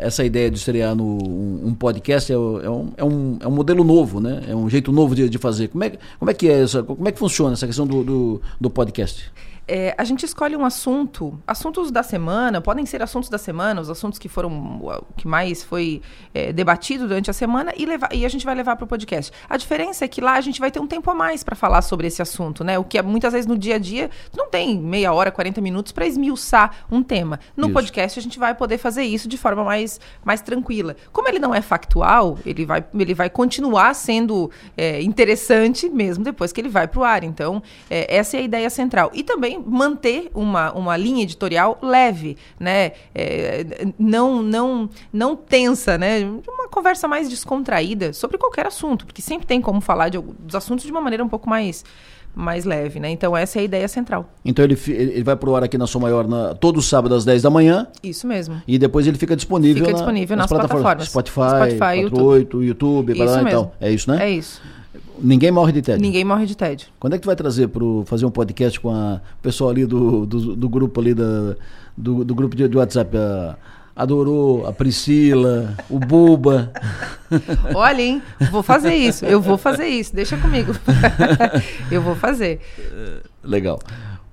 é, 0.00 0.06
essa 0.06 0.24
ideia 0.24 0.50
de 0.50 0.56
estrear 0.56 0.94
no, 0.94 1.04
um, 1.04 1.68
um 1.68 1.74
podcast 1.74 2.32
é, 2.32 2.34
é, 2.34 2.38
um, 2.38 2.92
é, 2.96 3.04
um, 3.04 3.38
é 3.40 3.48
um 3.48 3.50
modelo 3.50 3.82
novo, 3.82 4.20
né? 4.20 4.42
É 4.48 4.54
um 4.54 4.68
jeito 4.68 4.92
novo 4.92 5.14
de, 5.14 5.28
de 5.28 5.38
fazer. 5.38 5.68
Como 5.68 5.82
é, 5.82 5.92
como 6.18 6.30
é 6.30 6.34
que 6.34 6.48
é 6.48 6.62
essa, 6.62 6.82
como 6.82 7.08
é 7.08 7.12
que 7.12 7.18
funciona 7.18 7.54
essa 7.54 7.66
questão 7.66 7.86
do, 7.86 8.04
do, 8.04 8.42
do 8.60 8.70
podcast? 8.70 9.30
É, 9.70 9.94
a 9.96 10.02
gente 10.02 10.26
escolhe 10.26 10.56
um 10.56 10.64
assunto, 10.64 11.40
assuntos 11.46 11.92
da 11.92 12.02
semana, 12.02 12.60
podem 12.60 12.84
ser 12.84 13.00
assuntos 13.04 13.28
da 13.28 13.38
semana, 13.38 13.80
os 13.80 13.88
assuntos 13.88 14.18
que 14.18 14.28
foram 14.28 14.50
o 14.50 15.14
que 15.16 15.28
mais 15.28 15.62
foi 15.62 16.02
é, 16.34 16.52
debatido 16.52 17.06
durante 17.06 17.30
a 17.30 17.32
semana 17.32 17.72
e, 17.76 17.86
levar, 17.86 18.12
e 18.12 18.26
a 18.26 18.28
gente 18.28 18.44
vai 18.44 18.52
levar 18.52 18.74
para 18.74 18.84
o 18.84 18.88
podcast. 18.88 19.32
A 19.48 19.56
diferença 19.56 20.04
é 20.04 20.08
que 20.08 20.20
lá 20.20 20.32
a 20.32 20.40
gente 20.40 20.58
vai 20.58 20.72
ter 20.72 20.80
um 20.80 20.88
tempo 20.88 21.08
a 21.08 21.14
mais 21.14 21.44
para 21.44 21.54
falar 21.54 21.82
sobre 21.82 22.08
esse 22.08 22.20
assunto, 22.20 22.64
né? 22.64 22.80
O 22.80 22.84
que 22.84 22.98
é, 22.98 23.02
muitas 23.02 23.32
vezes 23.32 23.46
no 23.46 23.56
dia 23.56 23.76
a 23.76 23.78
dia 23.78 24.10
não 24.36 24.50
tem 24.50 24.76
meia 24.76 25.12
hora, 25.12 25.30
40 25.30 25.60
minutos 25.60 25.92
para 25.92 26.04
esmiuçar 26.04 26.84
um 26.90 27.00
tema. 27.00 27.38
No 27.56 27.66
isso. 27.66 27.74
podcast 27.74 28.18
a 28.18 28.22
gente 28.22 28.40
vai 28.40 28.56
poder 28.56 28.76
fazer 28.76 29.04
isso 29.04 29.28
de 29.28 29.38
forma 29.38 29.62
mais, 29.62 30.00
mais 30.24 30.40
tranquila. 30.40 30.96
Como 31.12 31.28
ele 31.28 31.38
não 31.38 31.54
é 31.54 31.62
factual, 31.62 32.36
ele 32.44 32.66
vai, 32.66 32.84
ele 32.92 33.14
vai 33.14 33.30
continuar 33.30 33.94
sendo 33.94 34.50
é, 34.76 35.00
interessante 35.00 35.88
mesmo 35.88 36.24
depois 36.24 36.50
que 36.50 36.60
ele 36.60 36.68
vai 36.68 36.88
para 36.88 36.98
o 36.98 37.04
ar. 37.04 37.22
Então, 37.22 37.62
é, 37.88 38.16
essa 38.16 38.36
é 38.36 38.40
a 38.40 38.42
ideia 38.42 38.68
central. 38.68 39.12
E 39.14 39.22
também 39.22 39.59
manter 39.66 40.30
uma, 40.34 40.72
uma 40.72 40.96
linha 40.96 41.22
editorial 41.22 41.78
leve, 41.82 42.36
né? 42.58 42.92
É, 43.14 43.92
não, 43.98 44.42
não, 44.42 44.88
não 45.12 45.36
tensa, 45.36 45.96
né? 45.98 46.20
Uma 46.48 46.68
conversa 46.68 47.06
mais 47.06 47.28
descontraída 47.28 48.12
sobre 48.12 48.38
qualquer 48.38 48.66
assunto, 48.66 49.06
porque 49.06 49.22
sempre 49.22 49.46
tem 49.46 49.60
como 49.60 49.80
falar 49.80 50.08
de, 50.08 50.18
dos 50.18 50.54
assuntos 50.54 50.84
de 50.84 50.90
uma 50.90 51.00
maneira 51.00 51.24
um 51.24 51.28
pouco 51.28 51.48
mais 51.48 51.84
mais 52.34 52.64
leve, 52.64 53.00
né? 53.00 53.10
Então 53.10 53.36
essa 53.36 53.58
é 53.58 53.62
a 53.62 53.64
ideia 53.64 53.88
central. 53.88 54.30
Então 54.44 54.64
ele, 54.64 54.78
ele 54.86 55.24
vai 55.24 55.36
pro 55.36 55.54
ar 55.56 55.64
aqui 55.64 55.76
na 55.76 55.86
Som 55.86 56.00
Maior 56.00 56.28
na, 56.28 56.54
todo 56.54 56.80
sábado 56.80 57.14
às 57.14 57.24
10 57.24 57.42
da 57.42 57.50
manhã. 57.50 57.88
Isso 58.02 58.26
mesmo. 58.26 58.62
E 58.66 58.78
depois 58.78 59.06
ele 59.06 59.18
fica 59.18 59.34
disponível, 59.34 59.84
fica 59.84 59.94
disponível 59.96 60.36
na, 60.36 60.44
nas, 60.44 60.50
nas 60.50 60.60
plataformas. 60.60 61.08
plataformas. 61.08 61.08
Spotify, 61.08 61.76
Spotify 61.76 62.10
48, 62.10 62.62
YouTube, 62.62 62.66
YouTube 62.66 63.12
isso 63.12 63.24
lá, 63.24 63.42
mesmo. 63.42 63.48
então. 63.48 63.72
É 63.80 63.90
isso, 63.90 64.10
né? 64.10 64.24
É 64.24 64.30
isso. 64.30 64.62
Ninguém 65.22 65.50
morre 65.50 65.72
de 65.72 65.82
tédio. 65.82 66.00
Ninguém 66.00 66.24
morre 66.24 66.46
de 66.46 66.56
tédio. 66.56 66.88
Quando 66.98 67.14
é 67.14 67.16
que 67.16 67.22
tu 67.22 67.26
vai 67.26 67.36
trazer 67.36 67.68
para 67.68 67.84
fazer 68.06 68.26
um 68.26 68.30
podcast 68.30 68.78
com 68.80 68.90
a, 68.90 69.20
o 69.38 69.42
pessoal 69.42 69.70
ali 69.70 69.86
do, 69.86 70.26
do, 70.26 70.56
do 70.56 70.68
grupo 70.68 71.00
ali 71.00 71.14
da, 71.14 71.56
do, 71.96 72.24
do 72.24 72.34
grupo 72.34 72.56
de, 72.56 72.68
de 72.68 72.76
WhatsApp? 72.76 73.16
A, 73.16 73.56
adorou 73.94 74.66
a 74.66 74.72
Priscila, 74.72 75.76
o 75.88 75.98
Buba. 75.98 76.72
Olha, 77.74 78.00
hein? 78.00 78.22
Vou 78.50 78.62
fazer 78.62 78.94
isso. 78.94 79.26
Eu 79.26 79.40
vou 79.40 79.58
fazer 79.58 79.86
isso. 79.86 80.14
Deixa 80.14 80.36
comigo. 80.36 80.74
eu 81.92 82.00
vou 82.00 82.14
fazer. 82.14 82.60
Legal. 83.44 83.78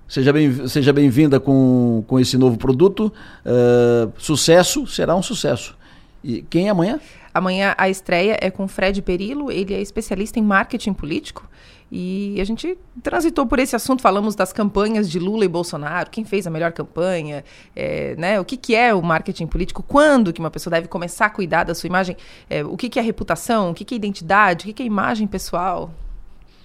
Seja 0.07 0.31
bem-vinda 0.31 0.69
seja 0.69 0.93
bem 0.93 1.11
com, 1.43 2.03
com 2.07 2.19
esse 2.19 2.37
novo 2.37 2.57
produto. 2.57 3.11
Uh, 3.45 4.11
sucesso, 4.17 4.87
será 4.87 5.13
um 5.15 5.21
sucesso. 5.21 5.75
E 6.23 6.41
quem 6.49 6.67
é 6.67 6.69
amanhã? 6.69 6.99
Amanhã 7.37 7.75
a 7.77 7.87
estreia 7.87 8.35
é 8.41 8.49
com 8.49 8.67
Fred 8.67 8.99
Perillo, 9.03 9.51
ele 9.51 9.71
é 9.71 9.79
especialista 9.79 10.39
em 10.39 10.41
marketing 10.41 10.91
político. 10.91 11.47
E 11.91 12.41
a 12.41 12.43
gente 12.43 12.75
transitou 13.03 13.45
por 13.45 13.59
esse 13.59 13.75
assunto, 13.75 14.01
falamos 14.01 14.33
das 14.33 14.51
campanhas 14.51 15.07
de 15.07 15.19
Lula 15.19 15.45
e 15.45 15.47
Bolsonaro, 15.47 16.09
quem 16.09 16.25
fez 16.25 16.47
a 16.47 16.49
melhor 16.49 16.71
campanha, 16.71 17.45
é, 17.75 18.15
né, 18.17 18.39
o 18.39 18.43
que, 18.43 18.57
que 18.57 18.75
é 18.75 18.91
o 18.91 19.03
marketing 19.03 19.45
político, 19.45 19.83
quando 19.83 20.33
que 20.33 20.39
uma 20.39 20.49
pessoa 20.49 20.71
deve 20.71 20.87
começar 20.87 21.27
a 21.27 21.29
cuidar 21.29 21.63
da 21.63 21.75
sua 21.75 21.85
imagem, 21.85 22.17
é, 22.49 22.63
o 22.63 22.75
que, 22.75 22.89
que 22.89 22.97
é 22.97 23.03
reputação, 23.03 23.69
o 23.69 23.73
que, 23.75 23.85
que 23.85 23.93
é 23.93 23.97
identidade, 23.97 24.63
o 24.63 24.67
que, 24.67 24.73
que 24.73 24.81
é 24.83 24.85
imagem 24.87 25.27
pessoal. 25.27 25.91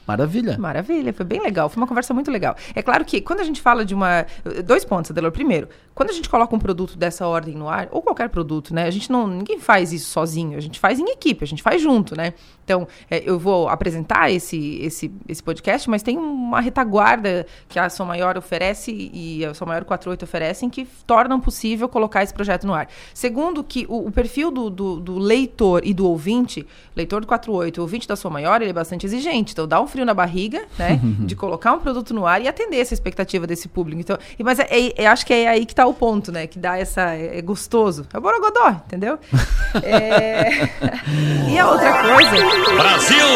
Maravilha. 0.07 0.59
Maravilha, 0.59 1.13
foi 1.13 1.25
bem 1.25 1.41
legal, 1.41 1.69
foi 1.69 1.81
uma 1.81 1.87
conversa 1.87 2.13
muito 2.13 2.31
legal. 2.31 2.57
É 2.75 2.83
claro 2.83 3.05
que 3.05 3.21
quando 3.21 3.41
a 3.41 3.45
gente 3.45 3.61
fala 3.61 3.85
de 3.85 3.95
uma. 3.95 4.27
Dois 4.65 4.85
pontos, 4.85 5.11
Adelor. 5.11 5.31
Primeiro, 5.33 5.69
quando 5.95 6.11
a 6.11 6.13
gente 6.13 6.29
coloca 6.29 6.55
um 6.55 6.59
produto 6.59 6.97
dessa 6.97 7.27
ordem 7.27 7.55
no 7.55 7.69
ar, 7.69 7.89
ou 7.91 8.03
qualquer 8.03 8.29
produto, 8.29 8.75
né? 8.75 8.85
A 8.85 8.91
gente 8.91 9.11
não. 9.11 9.27
Ninguém 9.27 9.59
faz 9.59 9.93
isso 9.93 10.11
sozinho, 10.11 10.57
a 10.57 10.61
gente 10.61 10.81
faz 10.81 10.99
em 10.99 11.09
equipe, 11.11 11.45
a 11.45 11.47
gente 11.47 11.63
faz 11.63 11.81
junto, 11.81 12.17
né? 12.17 12.35
Então, 12.65 12.87
é, 13.11 13.23
eu 13.25 13.39
vou 13.39 13.69
apresentar 13.69 14.31
esse, 14.31 14.77
esse, 14.83 15.13
esse 15.29 15.43
podcast, 15.43 15.89
mas 15.91 16.03
tem 16.03 16.17
uma 16.17 16.61
retaguarda 16.61 17.47
que 17.69 17.79
a 17.79 17.89
Som 17.91 18.05
Maior 18.05 18.39
oferece 18.39 18.93
e 19.13 19.45
a 19.45 19.53
Som 19.53 19.67
Maior 19.67 19.85
48 19.85 20.25
oferecem 20.25 20.71
que 20.71 20.87
tornam 21.07 21.41
possível 21.41 21.89
colocar 21.89 22.23
esse 22.23 22.33
projeto 22.33 22.67
no 22.67 22.75
ar. 22.75 22.89
Segundo, 23.13 23.63
que 23.63 23.85
o, 23.89 24.07
o 24.07 24.13
perfil 24.13 24.51
do, 24.51 24.71
do, 24.71 25.01
do, 25.01 25.19
leitor 25.19 25.83
e 25.85 25.93
do 25.93 26.09
ouvinte, 26.09 26.67
leitor 26.97 27.21
do 27.21 27.27
48, 27.27 27.79
o 27.79 27.83
ouvinte 27.83 28.09
da 28.09 28.17
Som 28.17 28.31
Maior, 28.31 28.63
ele 28.63 28.71
é 28.71 28.75
bastante 28.75 29.07
exigente. 29.07 29.53
Então, 29.53 29.67
dá 29.67 29.81
um 29.81 29.87
frio 29.93 30.05
na 30.05 30.15
barriga, 30.15 30.65
né? 30.79 30.99
de 31.21 31.37
colocar 31.37 31.73
um 31.73 31.79
produto 31.79 32.13
no 32.15 32.27
ar 32.27 32.41
e 32.43 32.49
atender 32.49 32.79
essa 32.79 32.95
expectativa 32.95 33.47
desse 33.47 33.69
público. 33.69 34.01
Então, 34.01 34.19
mas 34.41 34.59
é, 34.59 34.67
é, 34.97 35.07
acho 35.07 35.25
que 35.25 35.33
é 35.33 35.49
aí 35.49 35.67
que 35.67 35.73
está 35.73 35.87
o 35.87 35.95
ponto, 35.95 36.33
né? 36.33 36.47
Que 36.47 36.59
dá 36.59 36.79
essa. 36.79 37.15
É, 37.15 37.39
é 37.39 37.43
gostoso. 37.43 38.07
É 38.13 38.19
o 38.19 38.21
Borogodó, 38.21 38.71
entendeu? 38.87 39.19
é... 39.83 40.49
e 41.53 41.59
a 41.59 41.71
outra 41.71 42.03
coisa. 42.03 42.31
Brasil! 42.75 43.27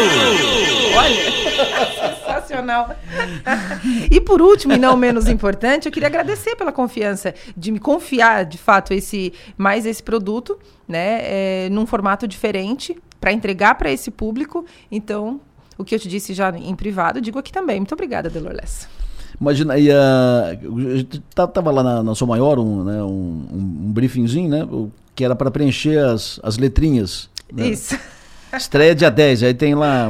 Olha, 0.97 2.17
sensacional. 2.25 2.95
e 4.09 4.19
por 4.19 4.41
último, 4.41 4.73
e 4.73 4.77
não 4.77 4.97
menos 4.97 5.27
importante, 5.27 5.85
eu 5.85 5.91
queria 5.91 6.07
agradecer 6.07 6.55
pela 6.55 6.71
confiança 6.71 7.33
de 7.55 7.71
me 7.71 7.79
confiar, 7.79 8.45
de 8.45 8.57
fato, 8.57 8.93
esse 8.93 9.33
mais 9.57 9.85
esse 9.85 10.01
produto, 10.01 10.57
né, 10.87 11.19
é, 11.21 11.69
num 11.69 11.85
formato 11.85 12.27
diferente 12.27 12.97
para 13.19 13.31
entregar 13.31 13.75
para 13.75 13.91
esse 13.91 14.11
público. 14.11 14.65
Então, 14.91 15.41
o 15.77 15.85
que 15.85 15.95
eu 15.95 15.99
te 15.99 16.07
disse 16.07 16.33
já 16.33 16.49
em 16.57 16.75
privado, 16.75 17.21
digo 17.21 17.37
aqui 17.39 17.51
também. 17.51 17.79
Muito 17.79 17.93
obrigada, 17.93 18.29
Delorles. 18.29 18.87
Imagina, 19.39 19.75
aí 19.75 19.91
a, 19.91 20.57
a 21.35 21.47
tava 21.47 21.69
lá 21.69 21.83
na, 21.83 22.03
na 22.03 22.15
Sou 22.15 22.27
Maior 22.27 22.57
um, 22.57 22.83
né, 22.83 23.03
um, 23.03 23.45
um, 23.51 23.91
briefingzinho, 23.91 24.49
né, 24.49 24.67
que 25.15 25.23
era 25.23 25.35
para 25.35 25.51
preencher 25.51 25.99
as, 25.99 26.39
as 26.41 26.57
letrinhas. 26.57 27.29
Né? 27.53 27.67
Isso. 27.67 27.97
Estreia 28.51 28.95
dia 28.95 29.11
10, 29.11 29.43
aí 29.43 29.53
tem 29.53 29.75
lá 29.75 30.09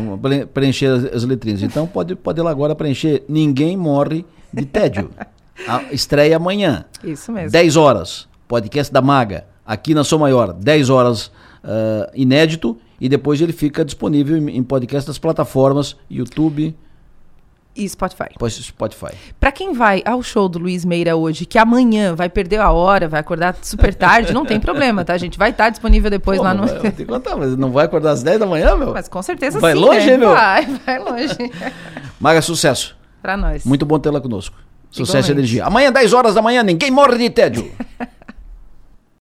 preencher 0.54 0.88
as, 0.88 1.06
as 1.06 1.24
letrinhas. 1.24 1.62
Então 1.62 1.88
pode, 1.88 2.16
pode 2.16 2.40
ir 2.40 2.44
lá 2.44 2.52
agora 2.52 2.76
preencher 2.76 3.24
Ninguém 3.28 3.76
Morre 3.76 4.26
de 4.54 4.66
Tédio. 4.66 5.10
A 5.68 5.84
estreia 5.92 6.38
amanhã. 6.38 6.86
Isso 7.04 7.32
mesmo. 7.32 7.52
10 7.52 7.76
horas. 7.76 8.28
Podcast 8.48 8.94
da 8.94 9.02
Maga. 9.02 9.46
Aqui 9.66 9.94
na 9.94 10.04
Sou 10.04 10.20
Maior. 10.20 10.54
10 10.54 10.90
horas 10.90 11.28
uh, 11.28 12.10
inédito. 12.14 12.78
E 13.00 13.08
depois 13.08 13.40
ele 13.42 13.54
fica 13.54 13.86
disponível 13.86 14.38
em, 14.38 14.64
podcast 14.64 15.08
das 15.08 15.18
plataformas 15.20 15.96
YouTube, 16.10 16.76
E 17.76 17.88
Spotify. 17.88 18.30
Pois 18.40 18.54
Spotify. 18.56 19.14
Pra 19.40 19.52
quem 19.52 19.72
vai 19.74 20.02
ao 20.04 20.24
show 20.24 20.50
do 20.50 20.58
Luiz 20.58 20.84
Meira 20.84 21.16
hoje, 21.16 21.46
que 21.46 21.60
amanhã 21.60 22.16
vai 22.16 22.28
perder 22.28 22.60
a 22.60 22.72
hora, 22.72 23.08
vai 23.08 23.20
acordar 23.20 23.56
super 23.62 23.94
tarde, 23.94 24.34
não 24.34 24.44
tem 24.46 24.60
problema, 24.60 25.06
tá, 25.06 25.16
gente? 25.16 25.38
Vai 25.38 25.52
estar 25.52 25.70
disponível 25.70 26.10
depois 26.10 26.40
Pô, 26.40 26.44
lá 26.44 26.56
no. 26.56 26.66
vai- 26.66 26.92
te 26.92 27.06
contar, 27.06 27.36
mas 27.36 27.56
não 27.56 27.72
vai 27.72 27.86
acordar 27.86 28.12
às 28.14 28.24
10 28.24 28.40
da 28.40 28.48
manhã, 28.48 28.76
meu? 28.76 28.94
Mas 28.94 29.08
com 29.08 29.22
certeza 29.22 29.60
Vai 29.60 29.74
sim. 29.74 29.80
longe, 29.80 30.08
né? 30.08 30.18
meu? 30.18 30.30
Vai, 30.30 30.66
vai 30.66 30.98
longe. 31.00 31.38
Maga, 32.20 32.42
sucesso. 32.42 32.96
pra 33.22 33.38
nós. 33.38 33.64
Muito 33.64 33.86
bom 33.86 34.00
tê-la 34.00 34.20
conosco. 34.20 34.56
Sucesso 34.90 35.30
e 35.30 35.34
energia. 35.34 35.64
Amanhã, 35.66 35.92
10 35.92 36.14
horas 36.14 36.34
da 36.34 36.42
manhã, 36.42 36.64
ninguém 36.64 36.90
morre 36.90 37.18
de 37.20 37.30
tédio. 37.30 37.72